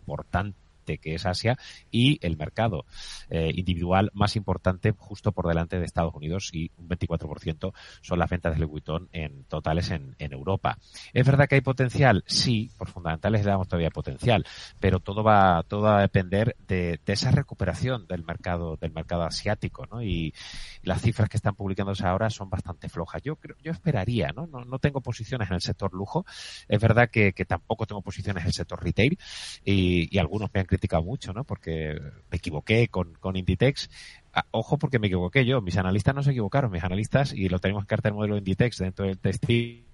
importante 0.00 0.65
que 0.86 1.14
es 1.14 1.26
Asia 1.26 1.58
y 1.90 2.18
el 2.24 2.36
mercado 2.36 2.86
eh, 3.28 3.50
individual 3.54 4.10
más 4.14 4.36
importante 4.36 4.92
justo 4.96 5.32
por 5.32 5.48
delante 5.48 5.78
de 5.78 5.84
Estados 5.84 6.14
Unidos 6.14 6.50
y 6.52 6.70
un 6.76 6.88
24% 6.88 7.72
son 8.00 8.18
las 8.18 8.30
ventas 8.30 8.54
de 8.54 8.60
Louis 8.60 8.70
Vuitton 8.70 9.08
en 9.12 9.44
totales 9.44 9.90
en, 9.90 10.14
Europa. 10.18 10.78
¿Es 11.12 11.24
verdad 11.24 11.48
que 11.48 11.54
hay 11.54 11.60
potencial? 11.60 12.24
Sí, 12.26 12.70
por 12.76 12.88
fundamentales 12.88 13.44
le 13.44 13.50
damos 13.50 13.68
todavía 13.68 13.90
potencial, 13.90 14.44
pero 14.80 15.00
todo 15.00 15.22
va, 15.22 15.62
todo 15.62 15.82
va 15.82 15.98
a 15.98 16.00
depender 16.02 16.56
de, 16.66 17.00
esa 17.06 17.30
recuperación 17.30 18.06
del 18.06 18.24
mercado, 18.24 18.76
del 18.76 18.92
mercado 18.92 19.22
asiático, 19.22 19.86
¿no? 19.86 20.02
Y 20.02 20.34
las 20.82 21.00
cifras 21.02 21.28
que 21.28 21.36
están 21.36 21.54
publicándose 21.54 22.06
ahora 22.06 22.28
son 22.28 22.50
bastante 22.50 22.88
flojas. 22.88 23.22
Yo 23.22 23.36
creo, 23.36 23.56
yo 23.62 23.72
esperaría, 23.72 24.32
¿no? 24.34 24.46
No, 24.46 24.78
tengo 24.78 25.00
posiciones 25.00 25.48
en 25.48 25.54
el 25.54 25.62
sector 25.62 25.94
lujo. 25.94 26.26
Es 26.68 26.80
verdad 26.80 27.08
que, 27.10 27.32
tampoco 27.46 27.86
tengo 27.86 28.02
posiciones 28.02 28.42
en 28.42 28.48
el 28.48 28.52
sector 28.52 28.82
retail 28.82 29.16
y, 29.64 30.14
y 30.14 30.18
algunos 30.18 30.50
me 30.52 30.60
han 30.60 30.66
criticado 30.66 30.75
mucho, 31.02 31.32
¿no? 31.32 31.44
Porque 31.44 31.98
me 32.30 32.36
equivoqué 32.36 32.88
con, 32.88 33.14
con 33.14 33.36
Inditex. 33.36 33.90
Ah, 34.32 34.46
ojo 34.50 34.78
porque 34.78 34.98
me 34.98 35.06
equivoqué 35.06 35.44
yo. 35.44 35.60
Mis 35.60 35.76
analistas 35.76 36.14
no 36.14 36.22
se 36.22 36.30
equivocaron. 36.30 36.70
Mis 36.70 36.84
analistas, 36.84 37.32
y 37.32 37.48
lo 37.48 37.58
tenemos 37.58 37.82
en 37.82 37.86
carta 37.86 38.08
el 38.08 38.14
modelo 38.14 38.36
Inditex 38.36 38.78
dentro 38.78 39.06
del 39.06 39.18
textil, 39.18 39.84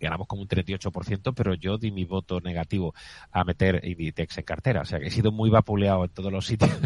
ganamos 0.00 0.26
como 0.26 0.42
un 0.42 0.48
38%, 0.48 1.32
pero 1.34 1.54
yo 1.54 1.78
di 1.78 1.90
mi 1.90 2.04
voto 2.04 2.40
negativo 2.40 2.94
a 3.30 3.44
meter 3.44 3.80
Inditex 3.84 4.38
en 4.38 4.44
cartera. 4.44 4.82
O 4.82 4.84
sea 4.84 4.98
que 4.98 5.06
he 5.06 5.10
sido 5.10 5.32
muy 5.32 5.50
vapuleado 5.50 6.04
en 6.04 6.10
todos 6.10 6.32
los 6.32 6.46
sitios. 6.46 6.70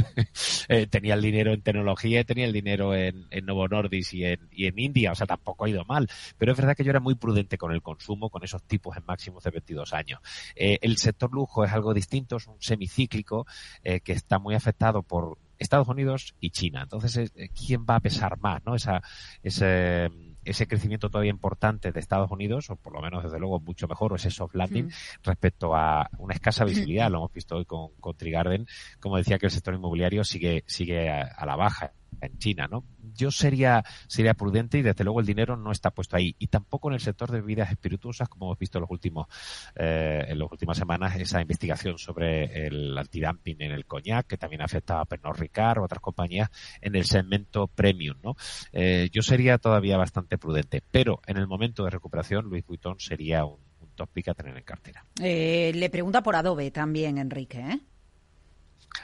Eh, 0.69 0.87
tenía 0.87 1.15
el 1.15 1.23
dinero 1.23 1.53
en 1.53 1.63
tecnología, 1.63 2.23
tenía 2.23 2.45
el 2.45 2.53
dinero 2.53 2.95
en, 2.95 3.27
en 3.31 3.45
Novo 3.45 3.67
Nordis 3.67 4.13
y 4.15 4.25
en, 4.25 4.49
y 4.53 4.67
en 4.67 4.79
India. 4.79 5.11
O 5.11 5.15
sea, 5.17 5.27
tampoco 5.27 5.65
ha 5.65 5.69
ido 5.69 5.85
mal. 5.85 6.09
Pero 6.39 6.53
es 6.53 6.59
verdad 6.59 6.77
que 6.77 6.85
yo 6.85 6.91
era 6.91 7.01
muy 7.01 7.17
prudente 7.17 7.59
con 7.59 7.73
el 7.73 7.83
consumo, 7.83 8.31
con 8.31 8.45
esos 8.45 8.63
tipos 8.63 8.97
en 8.97 9.05
máximos 9.05 9.43
de 9.43 9.51
22 9.51 9.93
años. 9.93 10.21
Eh, 10.55 10.79
el 10.83 10.97
sector 10.99 11.33
lujo 11.33 11.65
es 11.65 11.73
algo 11.73 11.93
distinto, 11.93 12.37
es 12.37 12.47
un 12.47 12.61
semicíclico 12.61 13.47
eh, 13.83 14.01
que 14.01 14.13
está 14.13 14.39
muy 14.39 14.55
afectado 14.55 15.03
por 15.03 15.39
Estados 15.59 15.89
Unidos 15.89 16.35
y 16.41 16.51
China. 16.51 16.83
Entonces, 16.83 17.33
¿quién 17.55 17.85
va 17.89 17.97
a 17.97 18.01
pesar 18.01 18.39
más? 18.39 18.65
¿no? 18.65 18.77
Esa, 18.77 19.03
ese 19.43 20.09
ese 20.45 20.67
crecimiento 20.67 21.11
todavía 21.11 21.31
importante 21.31 21.93
de 21.93 22.01
Estados 22.01 22.31
Unidos, 22.31 22.71
o 22.71 22.77
por 22.77 22.93
lo 22.93 23.01
menos 23.01 23.23
desde 23.23 23.39
luego 23.39 23.61
mucho 23.61 23.89
mejor, 23.89 24.13
o 24.13 24.17
ese 24.17 24.31
soft 24.31 24.55
landing 24.55 24.91
respecto 25.23 25.75
a 25.75 26.09
una 26.19 26.35
escasa 26.35 26.65
visibilidad. 26.65 27.11
Lo 27.11 27.19
hemos 27.19 27.33
visto 27.33 27.57
hoy 27.57 27.65
con, 27.65 27.91
con 28.01 28.17
Trigarden, 28.17 28.67
como 29.01 29.17
decía 29.17 29.39
que 29.39 29.47
el 29.47 29.53
sector 29.53 29.75
inmobiliario 29.75 30.25
sigue, 30.25 30.65
sigue 30.67 31.11
a 31.11 31.47
la 31.47 31.57
baja 31.57 31.93
en 32.21 32.39
China, 32.39 32.69
¿no? 32.71 32.85
Yo 33.15 33.31
sería, 33.31 33.85
sería 34.07 34.35
prudente 34.35 34.79
y 34.79 34.83
desde 34.83 35.05
luego 35.05 35.21
el 35.21 35.27
dinero 35.27 35.57
no 35.57 35.73
está 35.73 35.91
puesto 35.91 36.17
ahí. 36.17 36.35
Y 36.39 36.47
tampoco 36.47 36.89
en 36.89 36.95
el 36.95 37.01
sector 37.01 37.31
de 37.31 37.41
bebidas 37.41 37.71
espirituosas, 37.71 38.29
como 38.29 38.47
hemos 38.47 38.59
visto 38.59 38.79
en 38.79 38.83
los 38.83 38.91
últimos, 38.91 39.27
eh, 39.75 40.25
en 40.29 40.39
las 40.39 40.51
últimas 40.51 40.77
semanas, 40.77 41.17
esa 41.17 41.41
investigación 41.41 41.99
sobre 41.99 42.67
el 42.67 42.97
antidumping 42.97 43.61
en 43.61 43.73
el 43.73 43.87
coñac, 43.87 44.27
que 44.27 44.37
también 44.37 44.63
afectaba 44.63 45.03
a 45.03 45.05
Pernod 45.05 45.37
Ricard 45.37 45.79
o 45.79 45.85
otras 45.85 46.01
compañías 46.01 46.51
en 46.81 46.95
el 46.95 47.05
segmento 47.05 47.67
premium, 47.69 48.17
¿no? 48.23 48.37
Eh, 48.73 49.09
yo 49.13 49.23
sería 49.23 49.59
todavía 49.59 49.97
bastante 49.97 50.39
prudente, 50.39 50.83
pero 50.91 51.21
en 51.27 51.37
el 51.37 51.47
momento 51.47 51.85
de 51.85 51.91
recuperación, 51.91 52.47
Luis 52.47 52.67
Vuitton 52.67 53.01
sería 53.01 53.45
un, 53.45 53.59
un 53.81 53.89
top 53.95 54.11
pick 54.13 54.29
a 54.29 54.35
tener 54.35 54.57
en 54.57 54.65
cartera. 54.65 55.05
Eh, 55.21 55.73
le 55.75 55.91
pregunta 55.91 56.23
por 56.23 56.37
Adobe 56.37 56.71
también, 56.71 57.19
Enrique, 57.19 57.61
¿eh? 57.61 57.81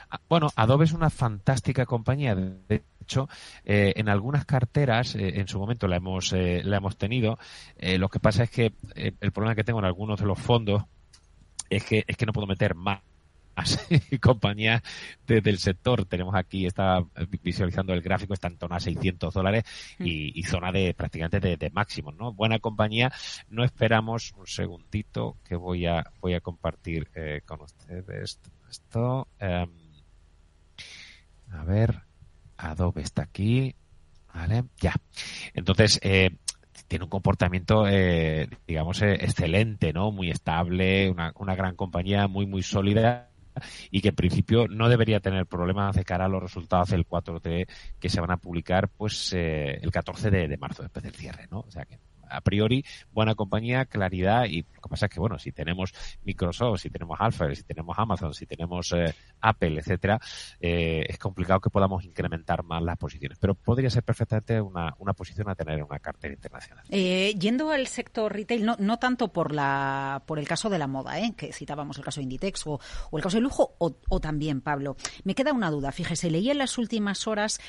Ah, 0.09 0.19
bueno, 0.29 0.49
Adobe 0.55 0.85
es 0.85 0.93
una 0.93 1.09
fantástica 1.09 1.85
compañía. 1.85 2.35
De 2.35 2.83
hecho, 3.01 3.29
eh, 3.65 3.93
en 3.95 4.09
algunas 4.09 4.45
carteras, 4.45 5.15
eh, 5.15 5.39
en 5.39 5.47
su 5.47 5.59
momento 5.59 5.87
la 5.87 5.97
hemos, 5.97 6.33
eh, 6.33 6.61
la 6.63 6.77
hemos 6.77 6.97
tenido. 6.97 7.37
lo 7.79 8.09
que 8.09 8.19
pasa 8.19 8.43
es 8.43 8.49
que 8.49 8.73
el 8.95 9.31
problema 9.31 9.55
que 9.55 9.63
tengo 9.63 9.79
en 9.79 9.85
algunos 9.85 10.19
de 10.19 10.25
los 10.25 10.39
fondos 10.39 10.83
es 11.69 11.83
que, 11.83 12.03
es 12.07 12.17
que 12.17 12.25
no 12.25 12.33
puedo 12.33 12.47
meter 12.47 12.75
más 12.75 13.01
compañías 14.21 14.81
del 15.25 15.57
sector. 15.57 16.05
Tenemos 16.05 16.35
aquí, 16.35 16.65
está 16.65 17.03
visualizando 17.41 17.93
el 17.93 18.01
gráfico, 18.01 18.33
está 18.33 18.47
en 18.47 18.57
torno 18.57 18.75
a 18.75 18.79
600 18.79 19.33
dólares 19.33 19.63
y, 19.99 20.41
zona 20.43 20.71
de 20.71 20.93
prácticamente 20.93 21.57
de, 21.57 21.69
máximo, 21.71 22.11
¿no? 22.11 22.33
Buena 22.33 22.59
compañía. 22.59 23.11
No 23.49 23.63
esperamos 23.63 24.33
un 24.37 24.47
segundito 24.47 25.37
que 25.43 25.55
voy 25.55 25.85
a, 25.85 26.03
voy 26.21 26.33
a 26.35 26.41
compartir 26.41 27.09
eh, 27.15 27.41
con 27.45 27.61
ustedes 27.61 28.39
esto. 28.69 29.27
Em, 29.39 29.69
a 31.51 31.63
ver, 31.63 32.01
Adobe 32.57 33.01
está 33.01 33.23
aquí. 33.23 33.75
Vale, 34.33 34.65
ya. 34.79 34.93
Entonces, 35.53 35.99
eh, 36.03 36.37
tiene 36.87 37.05
un 37.05 37.09
comportamiento, 37.09 37.87
eh, 37.87 38.49
digamos, 38.67 39.01
excelente, 39.01 39.93
¿no? 39.93 40.11
Muy 40.11 40.29
estable, 40.29 41.09
una, 41.09 41.33
una 41.37 41.55
gran 41.55 41.75
compañía 41.75 42.27
muy, 42.27 42.45
muy 42.45 42.63
sólida 42.63 43.29
y 43.91 44.01
que 44.01 44.09
en 44.09 44.15
principio 44.15 44.67
no 44.67 44.89
debería 44.89 45.19
tener 45.19 45.45
problemas 45.45 45.95
de 45.95 46.03
cara 46.03 46.25
a 46.25 46.29
los 46.29 46.41
resultados 46.41 46.89
del 46.89 47.07
4T 47.07 47.67
que 47.99 48.09
se 48.09 48.21
van 48.21 48.31
a 48.31 48.37
publicar 48.37 48.89
pues 48.89 49.33
eh, 49.33 49.79
el 49.81 49.91
14 49.91 50.29
de, 50.29 50.47
de, 50.47 50.57
marzo 50.57 50.83
después 50.83 51.03
del 51.03 51.15
cierre, 51.15 51.47
¿no? 51.49 51.61
O 51.61 51.71
sea 51.71 51.85
que 51.85 51.99
a 52.29 52.41
priori 52.41 52.83
buena 53.11 53.35
compañía, 53.35 53.85
claridad 53.85 54.45
y 54.45 54.63
lo 54.63 54.81
que 54.81 54.89
pasa 54.89 55.05
es 55.07 55.11
que 55.11 55.19
bueno, 55.19 55.39
si 55.39 55.51
tenemos 55.51 55.93
Microsoft, 56.23 56.81
si 56.81 56.89
tenemos 56.89 57.17
Alphabet, 57.19 57.55
si 57.55 57.63
tenemos 57.63 57.97
Amazon, 57.97 58.33
si 58.33 58.45
tenemos 58.45 58.91
eh, 58.93 59.13
Apple, 59.41 59.79
etcétera, 59.79 60.19
eh, 60.59 61.05
es 61.07 61.17
complicado 61.17 61.59
que 61.59 61.69
podamos 61.69 62.03
incrementar 62.03 62.63
más 62.63 62.81
las 62.83 62.97
posiciones, 62.97 63.37
pero 63.39 63.55
podría 63.55 63.89
ser 63.89 64.03
perfectamente 64.03 64.59
una, 64.61 64.93
una 64.99 65.13
posición 65.13 65.49
a 65.49 65.55
tener 65.55 65.79
en 65.79 65.85
una 65.85 65.99
cartera 65.99 66.33
internacional. 66.33 66.85
Eh, 66.89 67.33
yendo 67.39 67.71
al 67.71 67.87
sector 67.87 68.33
retail, 68.33 68.65
no, 68.65 68.75
no 68.79 68.97
tanto 68.97 69.31
por 69.31 69.53
la 69.53 70.23
por 70.25 70.39
el 70.39 70.47
caso 70.47 70.69
de 70.69 70.77
la 70.77 70.87
moda, 70.87 71.15
que 71.35 71.53
citábamos 71.53 71.97
el 71.97 72.03
caso 72.03 72.19
de 72.19 72.23
Inditex 72.23 72.67
o, 72.67 72.79
o 73.11 73.17
el 73.17 73.23
caso 73.23 73.37
de 73.37 73.41
lujo, 73.41 73.75
o, 73.77 73.97
o, 74.09 74.19
también, 74.19 74.61
Pablo, 74.61 74.97
me 75.23 75.35
queda 75.35 75.53
una 75.53 75.71
duda. 75.71 75.91
Fíjese, 75.91 76.29
leí 76.29 76.49
en 76.49 76.57
las 76.57 76.77
últimas 76.77 77.27
horas 77.27 77.59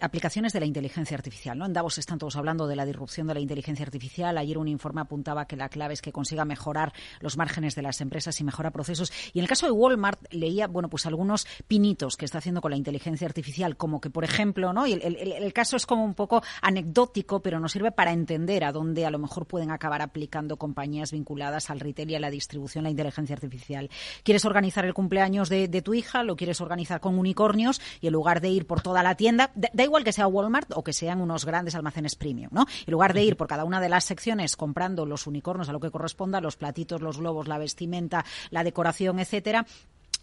aplicaciones 0.00 0.52
de 0.52 0.60
la 0.60 0.66
inteligencia 0.66 1.16
artificial, 1.16 1.56
¿no? 1.58 1.66
En 1.66 1.72
Davos 1.72 1.98
están 1.98 2.18
todos 2.18 2.36
hablando 2.36 2.66
de 2.66 2.76
la 2.76 2.84
disrupción 2.84 3.26
de 3.26 3.34
la 3.34 3.40
inteligencia 3.40 3.84
artificial 3.84 4.07
Ayer 4.38 4.58
un 4.58 4.68
informe 4.68 5.00
apuntaba 5.00 5.46
que 5.46 5.56
la 5.56 5.68
clave 5.68 5.94
es 5.94 6.02
que 6.02 6.12
consiga 6.12 6.44
mejorar 6.44 6.92
los 7.20 7.36
márgenes 7.36 7.74
de 7.74 7.82
las 7.82 8.00
empresas 8.00 8.40
y 8.40 8.44
mejora 8.44 8.70
procesos. 8.70 9.12
Y 9.32 9.38
en 9.38 9.44
el 9.44 9.48
caso 9.48 9.66
de 9.66 9.72
Walmart 9.72 10.32
leía, 10.32 10.66
bueno, 10.66 10.88
pues 10.88 11.06
algunos 11.06 11.46
pinitos 11.66 12.16
que 12.16 12.24
está 12.24 12.38
haciendo 12.38 12.60
con 12.60 12.70
la 12.70 12.76
inteligencia 12.76 13.26
artificial, 13.26 13.76
como 13.76 14.00
que, 14.00 14.10
por 14.10 14.24
ejemplo, 14.24 14.72
¿no? 14.72 14.86
Y 14.86 14.92
el, 14.92 15.52
caso 15.52 15.76
es 15.76 15.86
como 15.86 16.04
un 16.04 16.14
poco 16.14 16.42
anecdótico, 16.62 17.40
pero 17.40 17.58
nos 17.58 17.72
sirve 17.72 17.90
para 17.90 18.12
entender 18.12 18.64
a 18.64 18.72
dónde 18.72 19.06
a 19.06 19.10
lo 19.10 19.18
mejor 19.18 19.46
pueden 19.46 19.70
acabar 19.70 20.02
aplicando 20.02 20.56
compañías 20.56 21.12
vinculadas 21.12 21.70
al 21.70 21.80
retail 21.80 22.10
y 22.10 22.14
a 22.14 22.20
la 22.20 22.30
distribución 22.30 22.84
la 22.84 22.90
inteligencia 22.90 23.34
artificial. 23.34 23.90
¿Quieres 24.22 24.44
organizar 24.44 24.84
el 24.84 24.94
cumpleaños 24.94 25.48
de, 25.48 25.82
tu 25.82 25.94
hija? 25.94 26.22
¿Lo 26.22 26.36
quieres 26.36 26.60
organizar 26.60 27.00
con 27.00 27.18
unicornios? 27.18 27.80
Y 28.00 28.08
en 28.08 28.12
lugar 28.12 28.40
de 28.40 28.50
ir 28.50 28.66
por 28.66 28.80
toda 28.80 29.02
la 29.02 29.14
tienda, 29.14 29.50
da, 29.54 29.84
igual 29.84 30.04
que 30.04 30.12
sea 30.12 30.26
Walmart 30.26 30.72
o 30.74 30.82
que 30.82 30.92
sean 30.92 31.20
unos 31.20 31.44
grandes 31.44 31.74
almacenes 31.74 32.16
premium, 32.16 32.50
¿no? 32.52 32.66
En 32.86 32.92
lugar 32.92 33.14
de 33.14 33.22
ir 33.22 33.36
por 33.36 33.46
cada 33.46 33.64
una 33.64 33.80
de 33.80 33.88
las 33.88 33.97
secciones 34.04 34.56
comprando 34.56 35.06
los 35.06 35.26
unicornios 35.26 35.68
a 35.68 35.72
lo 35.72 35.80
que 35.80 35.90
corresponda, 35.90 36.40
los 36.40 36.56
platitos, 36.56 37.00
los 37.00 37.18
globos, 37.18 37.48
la 37.48 37.58
vestimenta, 37.58 38.24
la 38.50 38.64
decoración, 38.64 39.18
etcétera, 39.18 39.66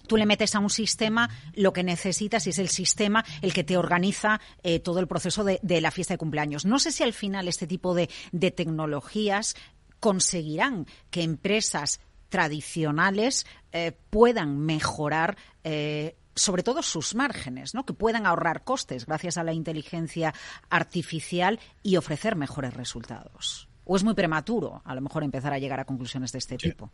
tú 0.06 0.18
le 0.18 0.26
metes 0.26 0.56
a 0.56 0.60
un 0.60 0.70
sistema 0.70 1.30
lo 1.54 1.74
que 1.74 1.84
necesitas 1.84 2.46
y 2.48 2.52
es 2.52 2.60
el 2.60 2.70
sistema 2.70 3.26
el 3.42 3.54
que 3.54 3.64
te 3.64 3.78
organiza 3.78 4.40
eh, 4.64 4.80
todo 4.80 5.00
el 5.00 5.08
proceso 5.08 5.44
de, 5.44 5.60
la 5.82 5.92
fiesta 5.92 6.14
de 6.14 6.20
cumpleaños. 6.20 6.66
No 6.66 6.80
sé 6.80 6.92
si 6.92 7.04
al 7.04 7.14
final 7.14 7.48
este 7.48 7.68
tipo 7.68 7.94
de, 7.94 8.08
tecnologías 8.56 9.56
conseguirán 10.00 10.86
que 11.10 11.24
empresas 11.24 12.00
tradicionales 12.30 13.46
eh, 13.72 13.94
puedan 14.10 14.60
mejorar 14.60 15.38
eh, 15.64 16.16
sobre 16.36 16.64
todo 16.64 16.82
sus 16.82 17.16
márgenes, 17.16 17.74
¿no? 17.74 17.86
que 17.86 17.94
puedan 17.94 18.26
ahorrar 18.26 18.64
costes 18.64 19.06
gracias 19.06 19.38
a 19.38 19.44
la 19.44 19.54
inteligencia 19.54 20.34
artificial 20.70 21.60
y 21.82 21.98
ofrecer 21.98 22.36
mejores 22.36 22.74
resultados. 22.74 23.70
¿O 23.86 23.96
es 23.96 24.04
muy 24.04 24.14
prematuro 24.14 24.82
a 24.84 24.96
lo 24.96 25.02
mejor 25.02 25.24
empezar 25.24 25.54
a 25.54 25.60
llegar 25.60 25.80
a 25.80 25.86
conclusiones 25.86 26.32
de 26.32 26.40
este 26.40 26.58
tipo? 26.58 26.92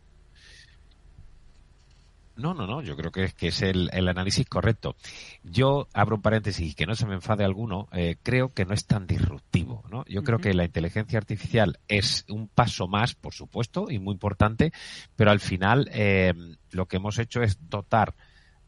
No, 2.34 2.54
no, 2.54 2.66
no, 2.66 2.80
yo 2.80 2.96
creo 2.96 3.12
que 3.12 3.24
es, 3.24 3.34
que 3.34 3.48
es 3.48 3.60
el, 3.60 3.90
análisis 4.08 4.46
correcto. 4.46 4.96
Yo 5.42 5.88
abro 5.92 6.16
un 6.16 6.22
paréntesis 6.22 6.72
y 6.72 6.74
que 6.74 6.86
no 6.86 6.94
se 6.94 7.06
me 7.06 7.14
enfade 7.14 7.44
alguno, 7.44 7.88
eh, 7.92 8.16
creo 8.22 8.48
que 8.48 8.64
no 8.64 8.72
es 8.72 8.86
tan 8.86 9.06
disruptivo. 9.06 9.84
¿no? 9.90 10.04
Yo 10.06 10.22
creo 10.22 10.38
que 10.38 10.54
la 10.54 10.64
inteligencia 10.64 11.18
artificial 11.18 11.78
es 11.88 12.24
un 12.28 12.48
paso 12.48 12.88
más, 12.88 13.14
por 13.14 13.34
supuesto, 13.34 13.86
y 13.90 13.98
muy 13.98 14.14
importante, 14.14 14.72
pero 15.14 15.30
al 15.30 15.40
final 15.40 15.90
eh, 15.92 16.32
lo 16.70 16.86
que 16.86 16.96
hemos 16.96 17.18
hecho 17.18 17.42
es 17.42 17.58
dotar 17.68 18.14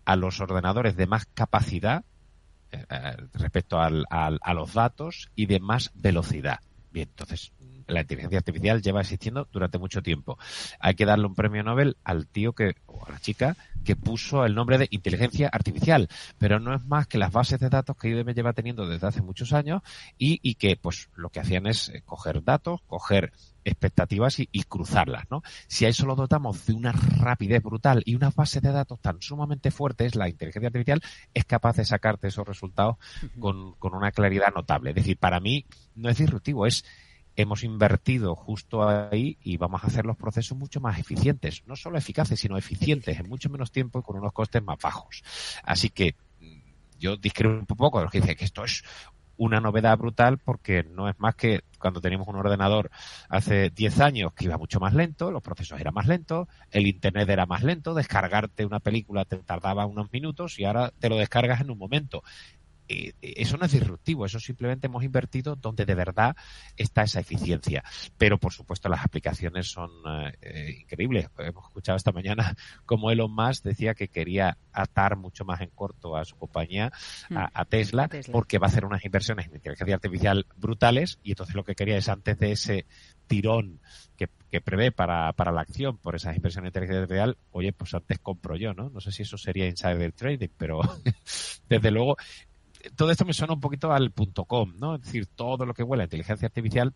a 0.05 0.17
los 0.17 0.41
ordenadores 0.41 0.97
de 0.97 1.07
más 1.07 1.27
capacidad 1.27 2.05
eh, 2.73 2.85
eh, 2.89 3.17
respecto 3.33 3.79
al, 3.81 4.05
a 4.11 4.55
los 4.55 4.75
datos 4.75 5.31
y 5.35 5.47
de 5.47 5.61
más 5.61 5.91
velocidad. 5.95 6.61
Bien, 6.91 7.09
entonces 7.09 7.53
la 7.87 8.01
inteligencia 8.01 8.39
artificial 8.39 8.83
lleva 8.83 9.01
existiendo 9.01 9.49
durante 9.53 9.79
mucho 9.79 10.03
tiempo. 10.03 10.39
Hay 10.81 10.95
que 10.95 11.05
darle 11.05 11.27
un 11.27 11.35
premio 11.35 11.63
Nobel 11.63 11.97
al 12.05 12.27
tío 12.27 12.53
que, 12.53 12.77
o 12.87 13.05
a 13.07 13.13
la 13.13 13.21
chica 13.21 13.57
que 13.85 13.97
puso 13.97 14.45
el 14.45 14.55
nombre 14.55 14.79
de 14.79 14.89
inteligencia 14.91 15.49
artificial, 15.53 16.09
pero 16.39 16.59
no 16.59 16.75
es 16.75 16.85
más 16.87 17.07
que 17.07 17.19
las 17.19 17.33
bases 17.33 17.61
de 17.61 17.69
datos 17.69 17.97
que 17.97 18.09
IBM 18.09 18.35
lleva 18.35 18.53
teniendo 18.53 18.89
desde 18.89 19.07
hace 19.07 19.23
muchos 19.23 19.53
años 19.53 19.83
y, 20.19 20.41
y 20.43 20.55
que 20.55 20.77
pues 20.77 21.11
lo 21.15 21.29
que 21.29 21.41
hacían 21.41 21.67
es 21.67 21.91
eh, 21.91 22.03
coger 22.05 22.43
datos, 22.43 22.81
coger 22.87 23.33
expectativas 23.65 24.39
y, 24.39 24.47
cruzarlas, 24.65 25.25
¿no? 25.31 25.43
Si 25.67 25.85
a 25.87 25.89
eso 25.89 26.07
lo 26.07 26.15
dotamos 26.15 26.67
de 26.67 26.75
una 26.75 26.93
rapidez 26.93 27.63
brutal 27.63 28.03
y 28.05 28.15
unas 28.15 28.35
bases 28.35 28.63
de 28.63 28.73
datos 28.73 29.01
tan 29.01 29.21
sumamente 29.23 29.71
fuertes, 29.71 30.15
la 30.15 30.29
inteligencia 30.29 30.69
artificial 30.69 31.01
es 31.33 31.45
capaz 31.45 31.77
de 31.77 31.85
sacarte 31.85 32.29
esos 32.29 32.47
resultados 32.47 32.97
con, 33.39 33.73
con 33.75 33.95
una 33.95 34.13
claridad 34.13 34.53
notable. 34.55 34.91
Es 34.91 34.97
decir, 34.97 35.19
para 35.19 35.41
mí 35.41 35.65
no 35.95 36.11
es 36.11 36.19
disruptivo, 36.19 36.67
es 36.67 36.85
hemos 37.37 37.65
invertido 37.65 38.35
justo 38.35 38.89
ahí 38.89 39.39
y 39.43 39.57
vamos 39.57 39.83
a 39.85 39.89
hacer 39.89 40.07
los 40.07 40.17
procesos 40.17 40.57
mucho 40.57 40.81
más 40.81 40.99
eficientes, 40.99 41.63
no 41.67 41.77
solo 41.77 41.99
eficaces, 41.99 42.39
sino 42.41 42.57
eficientes 42.57 43.19
en 43.19 43.29
mucho 43.29 43.51
menos 43.51 43.73
tiempo 43.73 43.99
y 43.99 44.03
con 44.03 44.17
unos 44.17 44.33
costes 44.33 44.63
más 44.63 44.79
bajos. 44.79 45.23
Así 45.65 45.91
que 45.91 46.15
mm, 46.41 46.99
yo 46.99 47.17
discrepo 47.17 47.55
un 47.55 47.67
poco 47.67 47.99
de 47.99 48.05
los 48.05 48.13
que 48.13 48.21
dicen 48.21 48.37
que 48.37 48.45
esto 48.45 48.65
es 48.65 48.85
una 49.37 49.61
novedad 49.61 49.99
brutal 49.99 50.39
porque 50.39 50.85
no 50.85 51.09
es 51.09 51.19
más 51.19 51.35
que 51.35 51.63
cuando 51.79 52.01
teníamos 52.01 52.29
un 52.29 52.37
ordenador 52.37 52.91
hace 53.29 53.71
10 53.71 54.01
años 54.01 54.33
que 54.33 54.45
iba 54.45 54.57
mucho 54.57 54.81
más 54.81 54.95
lento, 54.95 55.31
los 55.31 55.43
procesos 55.43 55.81
eran 55.81 55.95
más 55.95 56.07
lentos, 56.07 56.49
el 56.71 56.87
internet 56.87 57.29
era 57.29 57.47
más 57.47 57.63
lento, 57.63 57.95
descargarte 57.95 58.65
una 58.65 58.81
película 58.81 59.25
te 59.25 59.37
tardaba 59.39 59.87
unos 59.87 60.13
minutos 60.13 60.59
y 60.59 60.65
ahora 60.65 60.93
te 60.99 61.09
lo 61.09 61.17
descargas 61.17 61.61
en 61.61 61.71
un 61.71 61.79
momento. 61.79 62.23
Eh, 62.89 63.13
eso 63.23 63.57
no 63.57 63.67
es 63.67 63.73
disruptivo, 63.73 64.27
eso 64.27 64.39
simplemente 64.39 64.87
hemos 64.87 65.05
invertido 65.05 65.57
donde 65.57 65.85
de 65.85 65.95
verdad 65.95 66.37
está 66.77 67.03
esa 67.03 67.21
eficiencia. 67.21 67.83
Pero 68.19 68.39
por 68.39 68.53
supuesto 68.53 68.89
las 68.89 69.05
aplicaciones 69.05 69.69
son 69.69 69.91
eh, 70.41 70.77
increíbles. 70.81 71.29
Hemos 71.39 71.67
escuchado 71.67 71.97
esta 71.97 72.13
mañana 72.13 72.55
como 72.87 73.11
Elon 73.11 73.35
Musk 73.35 73.65
decía 73.65 73.95
que 73.95 74.09
quería 74.09 74.59
atar 74.73 75.17
mucho 75.17 75.45
más 75.45 75.61
en 75.61 75.71
corto 75.71 76.17
a 76.17 76.25
su 76.25 76.37
compañía, 76.37 76.93
a, 77.35 77.65
mm. 77.65 77.69
Tesla, 77.69 78.11
porque 78.31 78.59
va 78.59 78.67
a 78.67 78.71
hacer 78.71 78.85
unas 78.85 79.05
inversiones 79.05 79.47
en 79.47 79.55
inteligencia 79.55 79.95
artificial 79.95 80.47
brutales 80.57 81.19
y 81.23 81.31
entonces 81.31 81.55
lo 81.55 81.65
que 81.65 81.75
quería 81.75 81.97
es 81.97 82.09
antes 82.09 82.39
de 82.39 82.53
ese 82.53 82.87
tirón 83.27 83.81
que, 84.17 84.29
prevé 84.61 84.93
para, 84.93 85.33
para 85.33 85.51
la 85.51 85.63
acción 85.63 85.99
por 85.99 86.15
esas 86.15 86.37
inversiones 86.37 86.67
en 86.67 86.69
inteligencia 86.69 87.03
artificial, 87.03 87.37
oye, 87.51 87.73
pues 87.73 87.93
antes 87.93 88.21
compro 88.21 88.55
yo, 88.55 88.73
¿no? 88.73 88.89
No 88.89 89.01
sé 89.01 89.11
si 89.11 89.23
eso 89.23 89.37
sería 89.37 89.67
insider 89.67 90.13
trading, 90.13 90.49
pero 90.57 90.81
desde 91.69 91.91
luego 91.91 92.17
todo 92.97 93.11
esto 93.11 93.25
me 93.25 93.33
suena 93.33 93.55
un 93.55 93.61
poquito 93.61 93.93
al 93.93 94.11
punto 94.11 94.45
com, 94.45 94.75
¿no? 94.79 94.97
Es 94.97 95.03
decir, 95.03 95.27
todo 95.27 95.67
lo 95.67 95.75
que 95.75 95.83
huele 95.83 96.03
a 96.03 96.07
inteligencia 96.07 96.47
artificial 96.47 96.95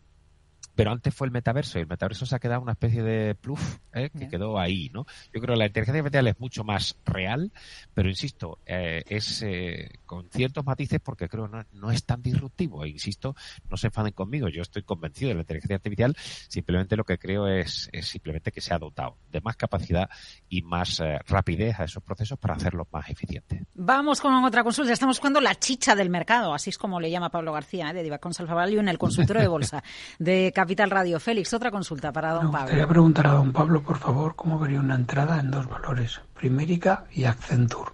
pero 0.78 0.92
antes 0.92 1.12
fue 1.12 1.26
el 1.26 1.32
metaverso 1.32 1.76
y 1.76 1.80
el 1.80 1.88
metaverso 1.88 2.24
se 2.24 2.36
ha 2.36 2.38
quedado 2.38 2.60
una 2.60 2.70
especie 2.70 3.02
de 3.02 3.34
pluf 3.34 3.78
¿eh? 3.92 4.10
que 4.16 4.28
quedó 4.28 4.60
ahí, 4.60 4.92
¿no? 4.94 5.06
Yo 5.34 5.40
creo 5.40 5.54
que 5.56 5.58
la 5.58 5.66
inteligencia 5.66 5.98
artificial 5.98 6.28
es 6.28 6.38
mucho 6.38 6.62
más 6.62 6.96
real, 7.04 7.50
pero 7.94 8.08
insisto, 8.08 8.60
eh, 8.64 9.02
es 9.08 9.42
eh, 9.42 9.90
con 10.06 10.30
ciertos 10.30 10.64
matices 10.64 11.00
porque 11.00 11.28
creo 11.28 11.48
no, 11.48 11.64
no 11.72 11.90
es 11.90 12.04
tan 12.04 12.22
disruptivo. 12.22 12.84
E 12.84 12.90
insisto, 12.90 13.34
no 13.68 13.76
se 13.76 13.88
enfaden 13.88 14.12
conmigo, 14.12 14.46
yo 14.46 14.62
estoy 14.62 14.84
convencido 14.84 15.30
de 15.30 15.34
la 15.34 15.40
inteligencia 15.40 15.74
artificial, 15.74 16.16
simplemente 16.16 16.94
lo 16.94 17.02
que 17.02 17.18
creo 17.18 17.48
es, 17.48 17.88
es 17.90 18.06
simplemente 18.06 18.52
que 18.52 18.60
se 18.60 18.72
ha 18.72 18.78
dotado 18.78 19.16
de 19.32 19.40
más 19.40 19.56
capacidad 19.56 20.08
y 20.48 20.62
más 20.62 21.00
eh, 21.00 21.18
rapidez 21.26 21.80
a 21.80 21.84
esos 21.86 22.04
procesos 22.04 22.38
para 22.38 22.54
hacerlos 22.54 22.86
más 22.92 23.10
eficientes. 23.10 23.64
Vamos 23.74 24.20
con 24.20 24.32
otra 24.44 24.62
consulta. 24.62 24.92
Estamos 24.92 25.16
buscando 25.16 25.40
la 25.40 25.56
chicha 25.56 25.96
del 25.96 26.08
mercado, 26.08 26.54
así 26.54 26.70
es 26.70 26.78
como 26.78 27.00
le 27.00 27.10
llama 27.10 27.30
Pablo 27.30 27.52
García, 27.52 27.92
de 27.92 28.04
Diva 28.04 28.18
Consalva 28.18 28.54
Value 28.54 28.78
en 28.78 28.88
el 28.88 28.98
consultorio 28.98 29.42
de 29.42 29.48
bolsa 29.48 29.82
de 30.20 30.52
Capital 30.68 30.90
Radio. 30.90 31.18
Félix, 31.18 31.54
otra 31.54 31.70
consulta 31.70 32.12
para 32.12 32.33
don 32.33 32.50
Pablo. 32.52 32.76
Me 32.76 32.87
preguntar 32.87 33.26
a 33.26 33.31
don 33.31 33.54
Pablo, 33.54 33.83
por 33.83 33.96
favor, 33.96 34.37
cómo 34.37 34.59
vería 34.59 34.81
una 34.81 34.96
entrada 34.96 35.40
en 35.40 35.50
dos 35.50 35.66
valores, 35.66 36.20
Primérica 36.35 37.07
y 37.11 37.24
Accenture. 37.24 37.92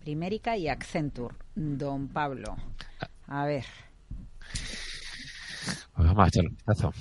Primérica 0.00 0.56
y 0.56 0.66
Accenture, 0.66 1.36
don 1.54 2.08
Pablo. 2.08 2.56
A 3.28 3.44
ver. 3.44 3.64
Pues 5.94 6.08
vamos 6.08 6.24
a 6.24 6.26
echarle 6.26 6.48
un 6.48 6.56
vistazo. 6.56 6.92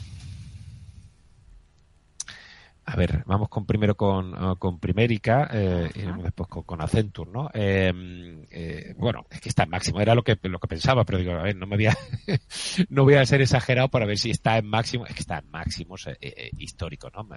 A 2.90 2.96
ver, 2.96 3.24
vamos 3.26 3.50
con 3.50 3.66
primero 3.66 3.98
con, 3.98 4.34
uh, 4.34 4.56
con 4.56 4.80
Primérica 4.80 5.50
eh, 5.52 5.92
y 5.94 6.22
después 6.24 6.48
con, 6.48 6.64
con 6.64 6.82
Accenture, 6.82 7.30
¿no? 7.30 7.50
Em, 7.54 8.46
eh, 8.50 8.96
bueno, 8.98 9.26
es 9.30 9.42
que 9.42 9.50
está 9.50 9.64
en 9.64 9.72
máximo, 9.72 10.00
era 10.00 10.16
lo 10.16 10.24
que 10.24 10.40
lo 10.44 10.58
que 10.58 10.70
pensaba, 10.70 11.04
pero 11.04 11.18
digo, 11.18 11.34
a 11.34 11.44
ver, 11.44 11.58
no 11.58 11.68
me 11.68 11.76
voy 11.76 11.88
a, 11.88 11.98
no 12.90 13.04
voy 13.04 13.16
a 13.16 13.26
ser 13.26 13.42
exagerado 13.42 13.90
para 13.90 14.06
ver 14.06 14.18
si 14.18 14.30
está 14.30 14.58
en 14.58 14.68
máximo, 14.68 15.06
es 15.06 15.16
que 15.16 15.20
está 15.20 15.40
en 15.40 15.50
máximos 15.50 16.08
eh, 16.08 16.50
históricos, 16.58 17.12
¿no? 17.14 17.28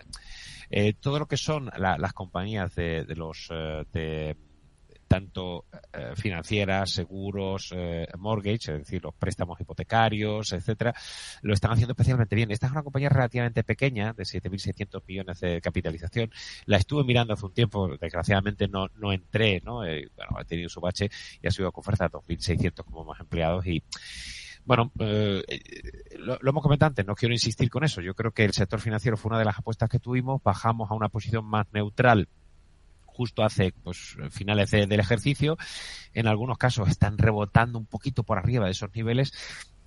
Todo 1.01 1.19
lo 1.19 1.27
que 1.27 1.37
son 1.37 1.69
la, 1.77 1.99
las 1.99 2.13
compañías 2.13 2.73
de, 2.77 3.05
de 3.05 3.17
los 3.17 3.49
de 3.93 4.37
tanto 5.11 5.64
eh, 5.92 6.12
financieras, 6.14 6.92
seguros, 6.92 7.73
eh, 7.75 8.07
mortgage, 8.16 8.75
es 8.75 8.79
decir, 8.79 9.03
los 9.03 9.12
préstamos 9.12 9.61
hipotecarios, 9.61 10.53
etcétera, 10.53 10.94
lo 11.42 11.53
están 11.53 11.73
haciendo 11.73 11.94
especialmente 11.94 12.37
bien. 12.37 12.53
Esta 12.53 12.66
es 12.66 12.73
una 12.73 12.85
compañía 12.85 13.09
relativamente 13.09 13.64
pequeña, 13.64 14.12
de 14.12 14.23
7.600 14.23 15.03
millones 15.09 15.40
de 15.40 15.61
capitalización. 15.61 16.31
La 16.66 16.77
estuve 16.77 17.03
mirando 17.03 17.35
hace 17.35 17.44
un 17.44 17.53
tiempo, 17.53 17.88
desgraciadamente 18.01 18.68
no, 18.68 18.87
no 18.94 19.12
entré, 19.12 19.61
¿no? 19.64 19.85
Eh, 19.85 20.09
bueno, 20.14 20.37
ha 20.38 20.44
tenido 20.44 20.68
su 20.68 20.81
bache 20.81 21.11
y 21.42 21.49
ha 21.49 21.51
sido 21.51 21.73
con 21.73 21.83
fuerza 21.83 22.09
2.600 22.09 22.85
como 22.85 23.05
más 23.05 23.18
empleados 23.18 23.66
y 23.66 23.83
bueno, 24.64 24.92
eh, 25.01 25.42
lo, 26.18 26.38
hemos 26.40 26.62
comentado 26.62 26.90
antes, 26.90 27.05
no 27.05 27.16
quiero 27.16 27.35
insistir 27.35 27.68
con 27.68 27.83
eso. 27.83 28.01
Yo 28.01 28.14
creo 28.14 28.31
que 28.31 28.44
el 28.44 28.53
sector 28.53 28.81
financiero 28.81 29.16
fue 29.16 29.31
una 29.31 29.40
de 29.40 29.44
las 29.46 29.59
apuestas 29.59 29.88
que 29.88 29.99
tuvimos, 29.99 30.40
bajamos 30.40 30.88
a 30.88 30.94
una 30.94 31.09
posición 31.09 31.44
más 31.46 31.66
neutral 31.73 32.29
justo 33.20 33.42
hace 33.42 33.74
pues 33.83 34.16
finales 34.30 34.70
de, 34.70 34.87
del 34.87 35.00
ejercicio. 35.00 35.59
En 36.14 36.26
algunos 36.26 36.56
casos 36.56 36.88
están 36.88 37.18
rebotando 37.18 37.78
un 37.78 37.85
poquito 37.85 38.22
por 38.22 38.38
arriba 38.38 38.64
de 38.64 38.70
esos 38.70 38.94
niveles 38.94 39.30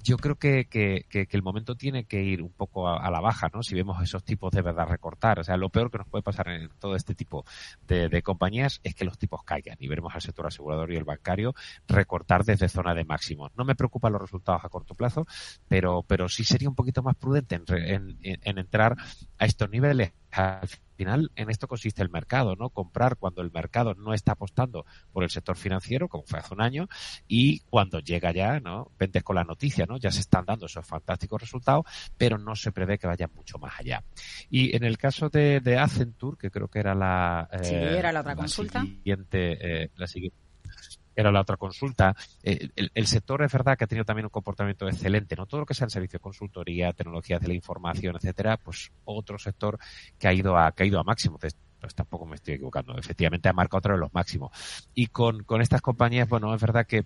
yo 0.04 0.18
creo 0.18 0.36
que, 0.36 0.66
que, 0.66 1.06
que, 1.10 1.28
el 1.32 1.42
momento 1.42 1.76
tiene 1.76 2.04
que 2.04 2.22
ir 2.22 2.42
un 2.42 2.52
poco 2.52 2.90
a, 2.90 3.10
la 3.10 3.22
baja, 3.22 3.50
¿no? 3.54 3.64
Si 3.64 3.74
vemos 3.74 4.04
esos 4.04 4.22
tipos 4.24 4.52
de 4.52 4.62
verdad 4.62 4.86
recortar. 4.86 5.40
O 5.40 5.46
sea, 5.46 5.56
lo 5.56 5.70
peor 5.70 5.90
que 5.90 5.98
nos 5.98 6.10
puede 6.10 6.22
pasar 6.22 6.50
en 6.50 6.70
todo 6.78 6.98
este 6.98 7.16
tipo 7.16 7.46
de, 7.88 8.10
de 8.10 8.22
compañías 8.22 8.82
es 8.84 8.96
que 8.96 9.06
los 9.06 9.18
tipos 9.18 9.44
caigan 9.44 9.78
y 9.80 9.88
veremos 9.88 10.14
al 10.14 10.22
sector 10.22 10.46
asegurador 10.46 10.92
y 10.92 10.98
el 10.98 11.06
bancario 11.06 11.56
recortar 11.88 12.44
desde 12.44 12.68
zona 12.68 12.94
de 12.94 13.06
máximos. 13.06 13.52
No 13.56 13.64
me 13.64 13.76
preocupan 13.76 14.12
los 14.12 14.22
resultados 14.22 14.66
a 14.66 14.70
corto 14.70 14.94
plazo, 14.94 15.26
pero, 15.70 16.04
pero 16.04 16.28
sí 16.28 16.44
sería 16.44 16.68
un 16.68 16.76
poquito 16.76 17.02
más 17.02 17.16
prudente 17.16 17.56
en, 17.56 17.64
en, 17.70 18.18
en 18.44 18.58
entrar 18.58 18.98
a 19.40 19.46
estos 19.46 19.70
niveles 19.70 20.12
al 20.34 20.68
final 20.96 21.32
en 21.36 21.50
esto 21.50 21.68
consiste 21.68 22.02
el 22.02 22.10
mercado, 22.10 22.56
¿no? 22.56 22.70
Comprar 22.70 23.18
cuando 23.18 23.42
el 23.42 23.52
mercado 23.52 23.94
no 23.96 24.14
está 24.14 24.34
apostando 24.34 24.86
por 25.12 25.24
el 25.24 25.30
sector 25.30 25.56
financiero, 25.58 26.08
como 26.08 26.24
fue 26.26 26.40
hace 26.40 26.54
un 26.54 26.62
año, 26.62 26.88
y 27.28 27.60
cuando 27.62 28.00
llega 28.00 28.32
ya, 28.32 28.60
¿no? 28.60 28.92
Ventes 28.98 29.24
con 29.24 29.36
la 29.36 29.44
noticia, 29.44 29.86
¿no? 29.86 29.98
Ya 29.98 30.12
se 30.12 30.22
están 30.22 30.46
dando 30.46 30.66
esos 30.66 30.86
fantásticos 30.86 31.42
resultados, 31.42 31.86
pero 32.18 32.38
no 32.38 32.56
se 32.56 32.72
prevé 32.72 32.98
que 32.98 33.08
vayan 33.08 33.32
mucho 33.34 33.58
más 33.58 33.80
allá. 33.80 34.04
Y 34.50 34.76
en 34.76 34.84
el 34.84 34.98
caso 34.98 35.30
de, 35.30 35.60
de 35.60 35.78
Accenture, 35.78 36.38
que 36.38 36.52
creo 36.52 36.68
que 36.68 36.80
era 36.80 36.96
la, 36.96 37.50
eh, 37.52 37.64
sí, 37.64 37.76
era 37.76 38.12
la 38.12 38.22
otra 38.22 38.34
la 38.34 38.38
consulta. 38.38 38.82
Siguiente, 38.82 39.84
eh, 39.84 39.92
la 39.96 40.08
siguiente 40.08 40.43
era 41.16 41.32
la 41.32 41.42
otra 41.42 41.58
consulta. 41.58 42.16
Eh, 42.44 42.70
el, 42.76 42.92
el, 42.94 43.08
sector 43.08 43.44
es 43.44 43.52
verdad 43.52 43.78
que 43.78 43.84
ha 43.84 43.88
tenido 43.88 44.06
también 44.06 44.26
un 44.26 44.30
comportamiento 44.30 44.88
excelente, 44.88 45.36
¿no? 45.36 45.46
Todo 45.46 45.62
lo 45.62 45.66
que 45.66 45.74
sea 45.74 45.86
el 45.86 45.92
servicio 45.92 46.18
de 46.18 46.24
consultoría, 46.24 46.94
tecnologías 46.94 47.42
de 47.42 47.48
la 47.48 47.54
información, 47.54 48.16
etcétera, 48.16 48.58
pues 48.58 48.92
otro 49.06 49.38
sector 49.38 49.78
que 50.18 50.28
ha 50.28 50.34
ido 50.34 50.58
a, 50.58 50.72
que 50.72 50.84
ha 50.84 50.86
ido 50.86 51.00
a 51.00 51.04
máximo. 51.04 51.38
Pues 51.38 51.56
tampoco 51.96 52.26
me 52.26 52.36
estoy 52.36 52.56
equivocando. 52.56 52.98
Efectivamente 52.98 53.50
ha 53.50 53.54
marcado 53.54 53.80
otro 53.80 53.94
de 53.94 54.00
los 54.00 54.14
máximos. 54.14 54.52
Y 54.94 55.08
con, 55.08 55.44
con 55.44 55.62
estas 55.62 55.82
compañías, 55.82 56.30
bueno, 56.30 56.54
es 56.56 56.62
verdad 56.62 56.88
que 56.88 57.06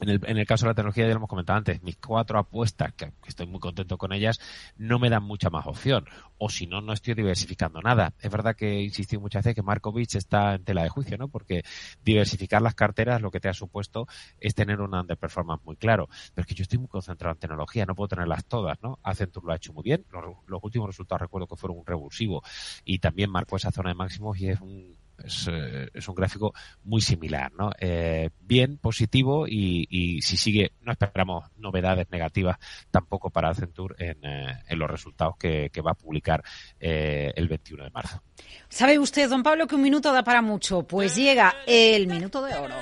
en 0.00 0.08
el, 0.08 0.20
en 0.26 0.38
el, 0.38 0.46
caso 0.46 0.64
de 0.64 0.70
la 0.70 0.74
tecnología, 0.74 1.04
ya 1.04 1.10
lo 1.10 1.16
hemos 1.16 1.28
comentado 1.28 1.58
antes, 1.58 1.82
mis 1.82 1.96
cuatro 1.96 2.38
apuestas, 2.38 2.92
que, 2.94 3.12
estoy 3.26 3.46
muy 3.46 3.60
contento 3.60 3.98
con 3.98 4.12
ellas, 4.12 4.38
no 4.76 4.98
me 4.98 5.10
dan 5.10 5.22
mucha 5.22 5.50
más 5.50 5.66
opción. 5.66 6.06
O 6.38 6.48
si 6.48 6.66
no, 6.66 6.80
no 6.80 6.92
estoy 6.92 7.14
diversificando 7.14 7.80
nada. 7.82 8.14
Es 8.20 8.30
verdad 8.30 8.54
que 8.54 8.78
he 8.78 8.82
insistido 8.82 9.20
muchas 9.20 9.44
veces 9.44 9.56
que 9.56 9.62
Markovich 9.62 10.14
está 10.14 10.54
en 10.54 10.64
tela 10.64 10.82
de 10.82 10.88
juicio, 10.88 11.18
¿no? 11.18 11.28
Porque 11.28 11.64
diversificar 12.04 12.62
las 12.62 12.74
carteras 12.74 13.20
lo 13.20 13.30
que 13.30 13.40
te 13.40 13.48
ha 13.48 13.54
supuesto 13.54 14.06
es 14.38 14.54
tener 14.54 14.80
un 14.80 14.94
underperformance 14.94 15.64
muy 15.64 15.76
claro. 15.76 16.08
Pero 16.34 16.42
es 16.42 16.46
que 16.46 16.54
yo 16.54 16.62
estoy 16.62 16.78
muy 16.78 16.88
concentrado 16.88 17.34
en 17.34 17.40
tecnología, 17.40 17.86
no 17.86 17.94
puedo 17.94 18.08
tenerlas 18.08 18.44
todas, 18.44 18.80
¿no? 18.82 18.98
Accenture 19.02 19.46
lo 19.46 19.52
ha 19.52 19.56
hecho 19.56 19.72
muy 19.72 19.82
bien. 19.82 20.04
Los, 20.10 20.24
los 20.46 20.62
últimos 20.62 20.88
resultados 20.88 21.22
recuerdo 21.22 21.48
que 21.48 21.56
fueron 21.56 21.78
un 21.78 21.86
revulsivo 21.86 22.42
y 22.84 23.00
también 23.00 23.30
marcó 23.30 23.56
esa 23.56 23.72
zona 23.72 23.90
de 23.90 23.94
máximos 23.96 24.38
y 24.38 24.48
es 24.48 24.60
un 24.60 24.96
es, 25.24 25.48
eh, 25.50 25.88
es, 25.92 26.08
un 26.08 26.14
gráfico 26.14 26.52
muy 26.84 27.00
similar, 27.00 27.52
¿no? 27.52 27.70
Eh, 27.78 28.30
bien, 28.40 28.78
positivo 28.78 29.46
y, 29.46 30.20
si 30.22 30.36
sigue, 30.36 30.72
no 30.82 30.92
esperamos 30.92 31.44
novedades 31.56 32.08
negativas 32.10 32.58
tampoco 32.90 33.30
para 33.30 33.50
Accenture 33.50 33.94
en, 33.98 34.24
eh, 34.24 34.76
los 34.76 34.90
resultados 34.90 35.36
que, 35.38 35.70
que, 35.72 35.80
va 35.80 35.92
a 35.92 35.94
publicar 35.94 36.42
eh, 36.80 37.32
el 37.36 37.48
21 37.48 37.84
de 37.84 37.90
marzo. 37.90 38.22
¿Sabe 38.68 38.98
usted, 38.98 39.28
don 39.28 39.42
Pablo, 39.42 39.66
que 39.66 39.74
un 39.74 39.82
minuto 39.82 40.12
da 40.12 40.22
para 40.22 40.42
mucho? 40.42 40.82
Pues 40.82 41.16
llega 41.16 41.54
el 41.66 42.06
minuto 42.06 42.42
de 42.42 42.54
oro. 42.54 42.74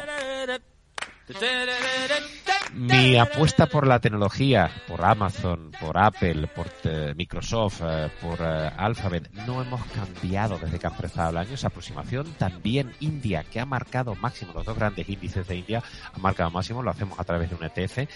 Mi 2.72 3.16
apuesta 3.16 3.66
por 3.66 3.86
la 3.86 4.00
tecnología, 4.00 4.70
por 4.86 5.04
Amazon, 5.04 5.72
por 5.80 5.96
Apple, 5.96 6.46
por 6.48 6.66
eh, 6.84 7.14
Microsoft, 7.16 7.80
eh, 7.82 8.10
por 8.20 8.38
eh, 8.40 8.70
Alphabet, 8.76 9.30
no 9.46 9.62
hemos 9.62 9.80
cambiado 9.86 10.58
desde 10.58 10.78
que 10.78 10.86
ha 10.86 10.90
empezado 10.90 11.30
el 11.30 11.38
año 11.38 11.54
esa 11.54 11.68
aproximación. 11.68 12.26
También 12.38 12.92
India, 13.00 13.44
que 13.44 13.60
ha 13.60 13.66
marcado 13.66 14.14
máximo, 14.14 14.52
los 14.52 14.66
dos 14.66 14.76
grandes 14.76 15.08
índices 15.08 15.48
de 15.48 15.56
India 15.56 15.82
han 16.12 16.20
marcado 16.20 16.50
máximo, 16.50 16.82
lo 16.82 16.90
hacemos 16.90 17.18
a 17.18 17.24
través 17.24 17.48
de 17.48 17.56
un 17.56 17.64
ETF. 17.64 18.08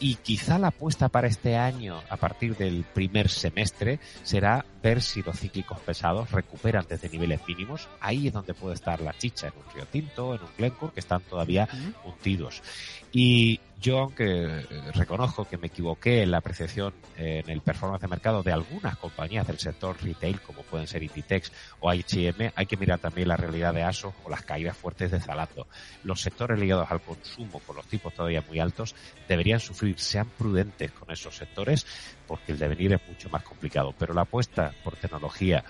Y 0.00 0.16
quizá 0.16 0.58
la 0.58 0.68
apuesta 0.68 1.08
para 1.08 1.28
este 1.28 1.56
año, 1.56 2.02
a 2.10 2.16
partir 2.16 2.56
del 2.56 2.84
primer 2.84 3.28
semestre, 3.28 4.00
será 4.24 4.64
ver 4.82 5.00
si 5.00 5.22
los 5.22 5.38
cíclicos 5.38 5.78
pesados 5.80 6.30
recuperan 6.32 6.86
desde 6.88 7.08
niveles 7.08 7.40
mínimos. 7.46 7.88
Ahí 8.00 8.26
es 8.26 8.32
donde 8.32 8.54
puede 8.54 8.74
estar 8.74 9.00
la 9.00 9.16
chicha, 9.16 9.48
en 9.48 9.52
un 9.56 9.74
Río 9.74 9.86
Tinto, 9.86 10.34
en 10.34 10.42
un 10.42 10.48
Glencore, 10.56 10.92
que 10.92 11.00
están 11.00 11.22
todavía 11.22 11.68
hundidos 12.04 12.57
años 12.58 13.07
y 13.12 13.60
yo, 13.80 14.00
aunque 14.00 14.66
reconozco 14.92 15.44
que 15.44 15.56
me 15.56 15.68
equivoqué 15.68 16.22
en 16.22 16.32
la 16.32 16.38
apreciación 16.38 16.92
eh, 17.16 17.42
en 17.44 17.50
el 17.50 17.60
performance 17.60 18.02
de 18.02 18.08
mercado 18.08 18.42
de 18.42 18.52
algunas 18.52 18.96
compañías 18.96 19.46
del 19.46 19.58
sector 19.58 19.96
retail, 20.02 20.40
como 20.40 20.62
pueden 20.62 20.88
ser 20.88 21.04
Inditex 21.04 21.52
o 21.78 21.88
H&M, 21.88 22.52
hay 22.56 22.66
que 22.66 22.76
mirar 22.76 22.98
también 22.98 23.28
la 23.28 23.36
realidad 23.36 23.72
de 23.72 23.84
ASOS 23.84 24.14
o 24.24 24.30
las 24.30 24.42
caídas 24.42 24.76
fuertes 24.76 25.12
de 25.12 25.20
Zalando. 25.20 25.68
Los 26.02 26.20
sectores 26.20 26.58
ligados 26.58 26.90
al 26.90 27.00
consumo, 27.00 27.60
con 27.60 27.76
los 27.76 27.86
tipos 27.86 28.12
todavía 28.12 28.42
muy 28.48 28.58
altos, 28.58 28.96
deberían 29.28 29.60
sufrir. 29.60 29.98
Sean 29.98 30.28
prudentes 30.36 30.90
con 30.90 31.10
esos 31.12 31.36
sectores, 31.36 31.86
porque 32.26 32.52
el 32.52 32.58
devenir 32.58 32.94
es 32.94 33.00
mucho 33.08 33.28
más 33.30 33.44
complicado. 33.44 33.94
Pero 33.96 34.12
la 34.12 34.22
apuesta 34.22 34.74
por 34.82 34.96
tecnología, 34.96 35.64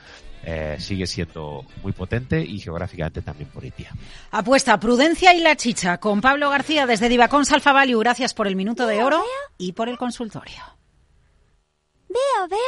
eh, 0.44 0.76
sigue 0.78 1.06
siendo 1.06 1.64
muy 1.82 1.92
potente 1.92 2.40
y 2.40 2.58
geográficamente 2.60 3.22
también 3.22 3.50
por 3.50 3.64
India. 3.64 3.92
Apuesta, 4.30 4.78
prudencia 4.78 5.34
y 5.34 5.40
la 5.40 5.56
chicha 5.56 5.98
con 5.98 6.20
Pablo 6.20 6.48
García 6.48 6.86
desde 6.86 7.08
Divacons 7.08 7.27
Alfa 7.30 7.72
Value. 7.72 7.98
Gracias 8.00 8.34
por 8.34 8.46
el 8.46 8.56
minuto 8.56 8.86
de 8.86 9.02
oro 9.02 9.22
y 9.58 9.72
por 9.72 9.88
el 9.88 9.98
consultorio. 9.98 10.62
Veo, 12.08 12.48
veo 12.48 12.58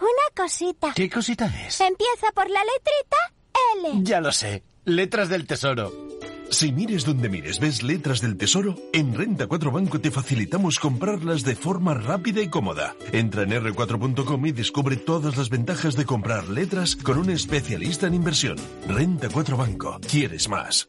una 0.00 0.36
cosita. 0.36 0.92
¿Qué 0.94 1.08
cosita 1.08 1.46
es? 1.66 1.80
Empieza 1.80 2.30
por 2.34 2.48
la 2.48 2.60
letrita 2.60 3.16
L. 3.82 4.04
Ya 4.04 4.20
lo 4.20 4.30
sé. 4.30 4.62
Letras 4.84 5.28
del 5.28 5.46
Tesoro. 5.46 5.92
Si 6.50 6.72
mires 6.72 7.04
donde 7.04 7.28
mires 7.28 7.60
ves 7.60 7.84
letras 7.84 8.20
del 8.20 8.36
tesoro, 8.36 8.74
en 8.92 9.14
Renta 9.14 9.46
4 9.46 9.70
Banco 9.70 10.00
te 10.00 10.10
facilitamos 10.10 10.80
comprarlas 10.80 11.44
de 11.44 11.54
forma 11.54 11.94
rápida 11.94 12.42
y 12.42 12.48
cómoda. 12.48 12.96
Entra 13.12 13.44
en 13.44 13.50
r4.com 13.50 14.46
y 14.46 14.50
descubre 14.52 14.96
todas 14.96 15.36
las 15.36 15.48
ventajas 15.48 15.94
de 15.94 16.04
comprar 16.04 16.48
letras 16.48 16.96
con 16.96 17.18
un 17.18 17.30
especialista 17.30 18.08
en 18.08 18.14
inversión. 18.14 18.56
Renta 18.88 19.28
4 19.32 19.56
Banco. 19.56 20.00
¿Quieres 20.10 20.48
más? 20.48 20.88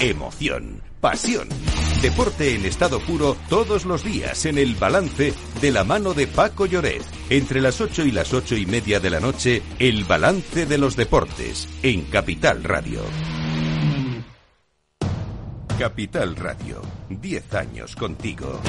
emoción, 0.00 0.80
pasión. 1.00 1.48
Deporte 2.02 2.54
en 2.54 2.64
estado 2.64 3.00
puro 3.00 3.36
todos 3.48 3.84
los 3.84 4.04
días 4.04 4.46
en 4.46 4.58
el 4.58 4.74
balance 4.76 5.34
de 5.60 5.70
la 5.72 5.84
mano 5.84 6.14
de 6.14 6.26
Paco 6.26 6.66
Lloret. 6.66 7.02
Entre 7.30 7.60
las 7.60 7.80
8 7.80 8.04
y 8.06 8.12
las 8.12 8.32
ocho 8.32 8.56
y 8.56 8.66
media 8.66 9.00
de 9.00 9.10
la 9.10 9.20
noche, 9.20 9.62
el 9.78 10.04
balance 10.04 10.66
de 10.66 10.78
los 10.78 10.96
deportes 10.96 11.68
en 11.82 12.04
Capital 12.04 12.62
Radio. 12.62 13.00
Capital 15.78 16.36
Radio, 16.36 16.82
10 17.08 17.54
años 17.54 17.94
contigo. 17.94 18.60